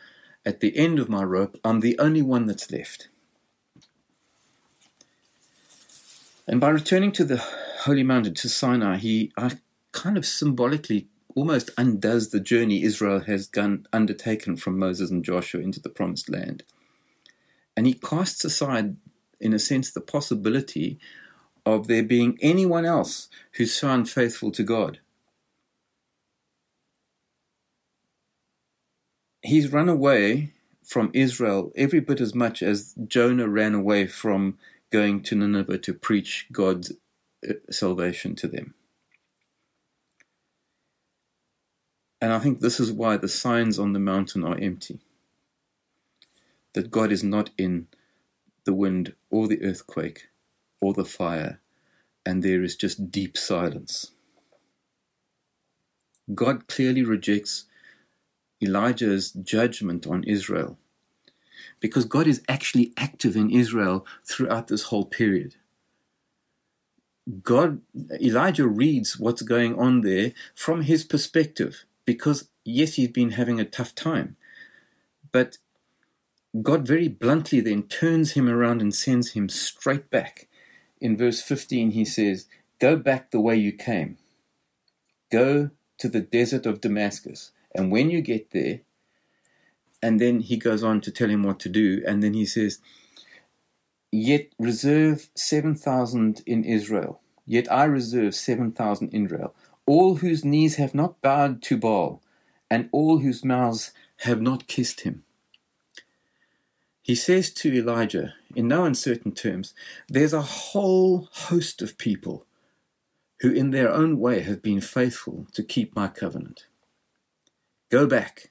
at 0.45 0.59
the 0.59 0.77
end 0.77 0.99
of 0.99 1.09
my 1.09 1.23
rope, 1.23 1.59
I'm 1.63 1.79
the 1.79 1.97
only 1.97 2.21
one 2.21 2.45
that's 2.45 2.71
left. 2.71 3.09
And 6.47 6.61
by 6.61 6.69
returning 6.69 7.11
to 7.13 7.25
the 7.25 7.37
holy 7.37 8.03
mountain, 8.03 8.35
to 8.35 8.49
Sinai, 8.49 8.97
he 8.97 9.31
kind 9.95 10.17
of 10.17 10.25
symbolically 10.25 11.07
almost 11.35 11.71
undoes 11.77 12.29
the 12.29 12.39
journey 12.39 12.83
Israel 12.83 13.21
has 13.21 13.47
gone, 13.47 13.87
undertaken 13.91 14.57
from 14.57 14.77
Moses 14.77 15.09
and 15.09 15.23
Joshua 15.23 15.61
into 15.61 15.79
the 15.79 15.89
promised 15.89 16.29
land. 16.29 16.63
And 17.75 17.87
he 17.87 17.93
casts 17.93 18.45
aside, 18.45 18.97
in 19.39 19.53
a 19.53 19.59
sense, 19.59 19.91
the 19.91 20.01
possibility 20.01 20.99
of 21.65 21.87
there 21.87 22.03
being 22.03 22.37
anyone 22.41 22.85
else 22.85 23.27
who's 23.53 23.73
so 23.73 23.89
unfaithful 23.89 24.51
to 24.51 24.63
God. 24.63 24.99
he's 29.45 29.71
run 29.71 29.89
away 29.89 30.53
from 30.83 31.11
Israel 31.13 31.71
every 31.75 31.99
bit 31.99 32.19
as 32.19 32.35
much 32.35 32.61
as 32.61 32.95
Jonah 33.07 33.47
ran 33.47 33.73
away 33.73 34.07
from 34.07 34.57
going 34.91 35.21
to 35.23 35.35
Nineveh 35.35 35.79
to 35.79 35.93
preach 35.93 36.47
God's 36.51 36.91
uh, 37.47 37.53
salvation 37.71 38.35
to 38.35 38.47
them. 38.47 38.75
And 42.25 42.33
I 42.33 42.39
think 42.39 42.59
this 42.59 42.79
is 42.79 42.91
why 42.91 43.17
the 43.17 43.27
signs 43.27 43.77
on 43.77 43.93
the 43.93 43.99
mountain 43.99 44.43
are 44.43 44.57
empty. 44.57 44.97
That 46.73 46.89
God 46.89 47.11
is 47.11 47.23
not 47.23 47.51
in 47.55 47.85
the 48.63 48.73
wind 48.73 49.13
or 49.29 49.47
the 49.47 49.61
earthquake 49.61 50.29
or 50.81 50.95
the 50.95 51.05
fire, 51.05 51.59
and 52.25 52.41
there 52.41 52.63
is 52.63 52.75
just 52.75 53.11
deep 53.11 53.37
silence. 53.37 54.09
God 56.33 56.67
clearly 56.67 57.03
rejects 57.03 57.65
Elijah's 58.59 59.29
judgment 59.29 60.07
on 60.07 60.23
Israel. 60.23 60.79
Because 61.79 62.05
God 62.05 62.25
is 62.25 62.41
actually 62.49 62.91
active 62.97 63.35
in 63.35 63.51
Israel 63.51 64.03
throughout 64.23 64.67
this 64.67 64.85
whole 64.85 65.05
period. 65.05 65.57
God, 67.43 67.81
Elijah 68.19 68.67
reads 68.67 69.19
what's 69.19 69.43
going 69.43 69.77
on 69.77 70.01
there 70.01 70.31
from 70.55 70.81
his 70.81 71.03
perspective 71.03 71.85
because, 72.05 72.49
yes, 72.63 72.93
he's 72.93 73.09
been 73.09 73.31
having 73.31 73.59
a 73.59 73.65
tough 73.65 73.95
time. 73.95 74.37
But 75.31 75.57
God 76.61 76.87
very 76.87 77.07
bluntly 77.07 77.59
then 77.59 77.83
turns 77.83 78.31
him 78.31 78.47
around 78.47 78.81
and 78.81 78.93
sends 78.93 79.31
him 79.31 79.49
straight 79.49 80.09
back. 80.09 80.47
In 81.01 81.17
verse 81.17 81.41
15, 81.41 81.91
he 81.91 82.05
says, 82.05 82.47
Go 82.79 82.95
back 82.95 83.31
the 83.31 83.39
way 83.39 83.55
you 83.55 83.71
came. 83.71 84.17
Go 85.31 85.71
to 85.97 86.09
the 86.09 86.21
desert 86.21 86.65
of 86.65 86.81
Damascus. 86.81 87.51
And 87.73 87.91
when 87.91 88.09
you 88.09 88.21
get 88.21 88.51
there, 88.51 88.81
and 90.01 90.19
then 90.19 90.39
he 90.41 90.57
goes 90.57 90.83
on 90.83 91.01
to 91.01 91.11
tell 91.11 91.29
him 91.29 91.43
what 91.43 91.59
to 91.61 91.69
do, 91.69 92.03
and 92.07 92.21
then 92.21 92.33
he 92.33 92.45
says, 92.45 92.79
Yet 94.11 94.47
reserve 94.59 95.29
7,000 95.35 96.41
in 96.45 96.63
Israel, 96.63 97.19
yet 97.45 97.69
I 97.71 97.85
reserve 97.85 98.35
7,000 98.35 99.09
in 99.13 99.25
Israel, 99.25 99.53
all 99.85 100.15
whose 100.15 100.45
knees 100.45 100.75
have 100.75 100.95
not 100.95 101.21
bowed 101.21 101.61
to 101.63 101.77
Baal, 101.77 102.21
and 102.69 102.89
all 102.91 103.19
whose 103.19 103.45
mouths 103.45 103.91
have 104.19 104.41
not 104.41 104.67
kissed 104.67 105.01
him. 105.01 105.23
He 107.01 107.13
says 107.13 107.51
to 107.51 107.71
Elijah, 107.71 108.33
in 108.55 108.67
no 108.67 108.83
uncertain 108.83 109.31
terms, 109.31 109.75
there's 110.07 110.33
a 110.33 110.41
whole 110.41 111.29
host 111.31 111.81
of 111.83 111.99
people 111.99 112.47
who, 113.41 113.51
in 113.51 113.69
their 113.69 113.91
own 113.91 114.19
way, 114.19 114.41
have 114.41 114.63
been 114.63 114.81
faithful 114.81 115.45
to 115.53 115.61
keep 115.61 115.95
my 115.95 116.07
covenant. 116.07 116.65
Go 117.91 118.07
back. 118.07 118.49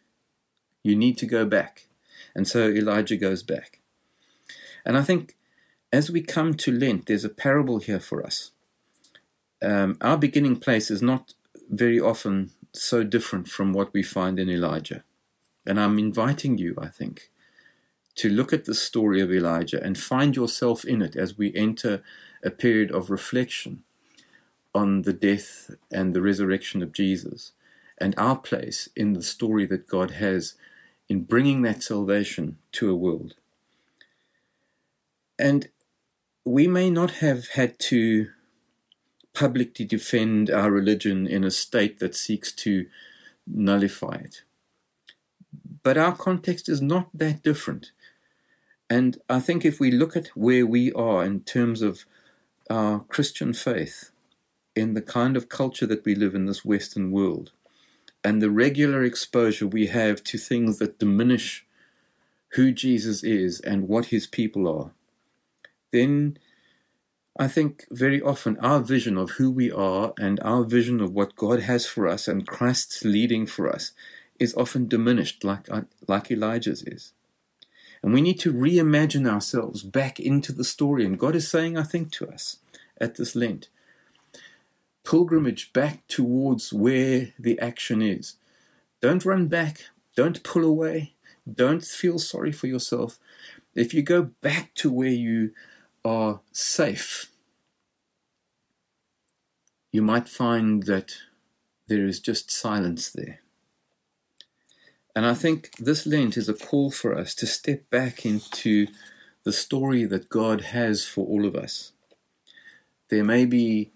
You 0.84 0.94
need 0.94 1.18
to 1.18 1.26
go 1.26 1.44
back. 1.44 1.88
And 2.34 2.46
so 2.46 2.68
Elijah 2.68 3.16
goes 3.16 3.42
back. 3.42 3.80
And 4.84 4.96
I 4.96 5.02
think 5.02 5.36
as 5.92 6.10
we 6.10 6.20
come 6.20 6.54
to 6.54 6.70
Lent, 6.70 7.06
there's 7.06 7.24
a 7.24 7.28
parable 7.28 7.78
here 7.78 8.00
for 8.00 8.24
us. 8.24 8.52
Um, 9.64 9.96
our 10.02 10.18
beginning 10.18 10.56
place 10.56 10.90
is 10.90 11.00
not 11.00 11.32
very 11.70 11.98
often 11.98 12.50
so 12.72 13.02
different 13.02 13.48
from 13.48 13.72
what 13.72 13.94
we 13.94 14.02
find 14.02 14.38
in 14.38 14.50
Elijah. 14.50 15.04
And 15.66 15.80
I'm 15.80 15.98
inviting 15.98 16.58
you, 16.58 16.76
I 16.78 16.88
think, 16.88 17.30
to 18.16 18.28
look 18.28 18.52
at 18.52 18.66
the 18.66 18.74
story 18.74 19.22
of 19.22 19.32
Elijah 19.32 19.82
and 19.82 19.96
find 19.96 20.36
yourself 20.36 20.84
in 20.84 21.00
it 21.00 21.16
as 21.16 21.38
we 21.38 21.54
enter 21.54 22.02
a 22.44 22.50
period 22.50 22.90
of 22.90 23.10
reflection 23.10 23.84
on 24.74 25.02
the 25.02 25.14
death 25.14 25.70
and 25.90 26.12
the 26.12 26.20
resurrection 26.20 26.82
of 26.82 26.92
Jesus 26.92 27.52
and 27.96 28.14
our 28.18 28.36
place 28.36 28.90
in 28.94 29.14
the 29.14 29.22
story 29.22 29.64
that 29.66 29.88
God 29.88 30.12
has 30.12 30.54
in 31.08 31.22
bringing 31.22 31.62
that 31.62 31.82
salvation 31.82 32.58
to 32.72 32.90
a 32.90 32.96
world. 32.96 33.34
And 35.38 35.68
we 36.44 36.66
may 36.66 36.90
not 36.90 37.12
have 37.12 37.48
had 37.48 37.78
to 37.78 38.28
publicly 39.34 39.84
defend 39.84 40.48
our 40.48 40.70
religion 40.70 41.26
in 41.26 41.44
a 41.44 41.50
state 41.50 41.98
that 41.98 42.14
seeks 42.14 42.52
to 42.52 42.86
nullify 43.46 44.14
it. 44.14 44.42
But 45.82 45.98
our 45.98 46.16
context 46.16 46.68
is 46.68 46.80
not 46.80 47.08
that 47.12 47.42
different. 47.42 47.90
And 48.88 49.18
I 49.28 49.40
think 49.40 49.64
if 49.64 49.80
we 49.80 49.90
look 49.90 50.16
at 50.16 50.28
where 50.28 50.66
we 50.66 50.92
are 50.92 51.24
in 51.24 51.40
terms 51.40 51.82
of 51.82 52.06
our 52.70 53.00
Christian 53.00 53.52
faith, 53.52 54.10
in 54.76 54.94
the 54.94 55.02
kind 55.02 55.36
of 55.36 55.48
culture 55.48 55.86
that 55.86 56.04
we 56.04 56.14
live 56.14 56.34
in 56.34 56.46
this 56.46 56.64
Western 56.64 57.10
world, 57.10 57.50
and 58.22 58.40
the 58.40 58.50
regular 58.50 59.04
exposure 59.04 59.66
we 59.66 59.88
have 59.88 60.24
to 60.24 60.38
things 60.38 60.78
that 60.78 60.98
diminish 60.98 61.66
who 62.50 62.72
Jesus 62.72 63.22
is 63.22 63.60
and 63.60 63.88
what 63.88 64.06
his 64.06 64.26
people 64.26 64.66
are, 64.68 64.92
then 65.92 66.38
I 67.36 67.48
think 67.48 67.86
very 67.90 68.22
often 68.22 68.56
our 68.58 68.80
vision 68.80 69.16
of 69.16 69.32
who 69.32 69.50
we 69.50 69.70
are 69.72 70.12
and 70.18 70.38
our 70.40 70.62
vision 70.62 71.00
of 71.00 71.12
what 71.12 71.34
God 71.34 71.60
has 71.60 71.84
for 71.84 72.06
us 72.06 72.28
and 72.28 72.46
Christ's 72.46 73.04
leading 73.04 73.44
for 73.46 73.68
us 73.68 73.92
is 74.38 74.54
often 74.54 74.86
diminished, 74.86 75.42
like, 75.42 75.68
uh, 75.70 75.82
like 76.06 76.30
Elijah's 76.30 76.82
is. 76.82 77.12
And 78.02 78.12
we 78.12 78.20
need 78.20 78.38
to 78.40 78.52
reimagine 78.52 79.28
ourselves 79.28 79.82
back 79.82 80.20
into 80.20 80.52
the 80.52 80.64
story. 80.64 81.04
And 81.04 81.18
God 81.18 81.34
is 81.34 81.50
saying, 81.50 81.76
I 81.76 81.82
think, 81.82 82.12
to 82.12 82.28
us 82.28 82.58
at 83.00 83.16
this 83.16 83.34
Lent 83.34 83.68
pilgrimage 85.04 85.72
back 85.72 86.06
towards 86.08 86.72
where 86.72 87.32
the 87.38 87.58
action 87.60 88.00
is. 88.02 88.36
Don't 89.00 89.24
run 89.24 89.48
back. 89.48 89.84
Don't 90.16 90.42
pull 90.42 90.64
away. 90.64 91.14
Don't 91.52 91.84
feel 91.84 92.18
sorry 92.18 92.52
for 92.52 92.66
yourself. 92.66 93.18
If 93.74 93.92
you 93.92 94.02
go 94.02 94.30
back 94.40 94.74
to 94.76 94.90
where 94.90 95.08
you 95.08 95.52
are 96.04 96.40
safe, 96.52 97.30
you 99.90 100.02
might 100.02 100.28
find 100.28 100.84
that 100.84 101.14
there 101.86 102.06
is 102.06 102.20
just 102.20 102.50
silence 102.50 103.10
there. 103.10 103.40
And 105.16 105.24
I 105.24 105.34
think 105.34 105.70
this 105.78 106.06
Lent 106.06 106.36
is 106.36 106.48
a 106.48 106.54
call 106.54 106.90
for 106.90 107.16
us 107.16 107.34
to 107.36 107.46
step 107.46 107.88
back 107.90 108.26
into 108.26 108.88
the 109.44 109.52
story 109.52 110.04
that 110.06 110.28
God 110.28 110.62
has 110.62 111.04
for 111.04 111.24
all 111.26 111.44
of 111.46 111.54
us. 111.54 111.92
There 113.10 113.22
may 113.22 113.44
be 113.44 113.92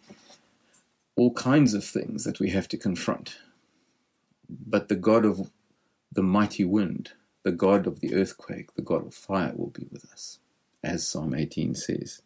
all 1.16 1.32
kinds 1.32 1.74
of 1.74 1.84
things 1.84 2.22
that 2.24 2.38
we 2.38 2.50
have 2.50 2.68
to 2.68 2.76
confront, 2.76 3.38
but 4.48 4.88
the 4.88 4.94
God 4.94 5.24
of 5.24 5.50
the 6.12 6.22
mighty 6.22 6.64
wind, 6.64 7.10
the 7.42 7.50
God 7.50 7.86
of 7.86 8.00
the 8.00 8.14
earthquake, 8.14 8.74
the 8.74 8.82
God 8.82 9.04
of 9.04 9.14
fire 9.14 9.52
will 9.56 9.70
be 9.70 9.86
with 9.90 10.04
us, 10.12 10.38
as 10.88 11.06
Psalm 11.06 11.34
18 11.34 11.74
says. 11.74 12.22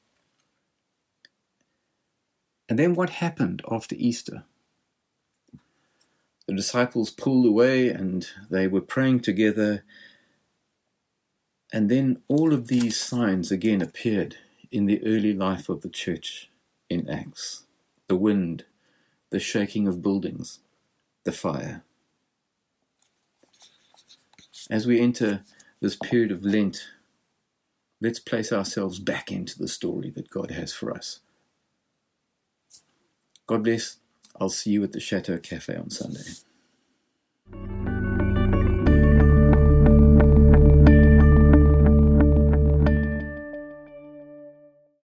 And 2.69 2.79
then 2.79 2.95
what 2.95 3.11
happened 3.11 3.63
after 3.71 3.95
Easter? 3.99 4.45
The 6.47 6.55
disciples 6.55 7.11
pulled 7.11 7.47
away 7.47 7.89
and 7.89 8.27
they 8.51 8.67
were 8.67 8.81
praying 8.81 9.21
together. 9.21 9.85
And 11.73 11.91
then 11.91 12.23
all 12.29 12.53
of 12.53 12.69
these 12.69 12.99
signs 12.99 13.51
again 13.51 13.83
appeared 13.83 14.37
in 14.71 14.87
the 14.87 15.05
early 15.05 15.35
life 15.35 15.69
of 15.69 15.83
the 15.83 15.89
church 15.89 16.51
in 16.89 17.09
Acts 17.09 17.65
the 18.09 18.17
wind, 18.17 18.65
the 19.31 19.41
shaking 19.41 19.87
of 19.87 20.03
buildings, 20.03 20.59
the 21.25 21.33
fire. 21.33 21.83
As 24.71 24.87
we 24.87 25.01
enter 25.01 25.43
this 25.81 25.97
period 25.97 26.31
of 26.31 26.45
Lent, 26.45 26.89
Let's 28.03 28.19
place 28.19 28.53
ourselves 28.53 28.99
back 28.99 29.31
into 29.31 29.57
the 29.57 29.69
story 29.69 30.11
that 30.11 30.29
God 30.29 30.51
has 30.51 30.73
for 30.73 30.93
us. 30.93 31.21
God 33.47 33.63
bless. 33.63 33.99
I'll 34.41 34.49
see 34.49 34.71
you 34.71 34.83
at 34.83 34.91
the 34.91 34.99
Chateau 34.99 35.39
Cafe 35.39 35.77
on 35.77 35.89
Sunday. 35.89 36.33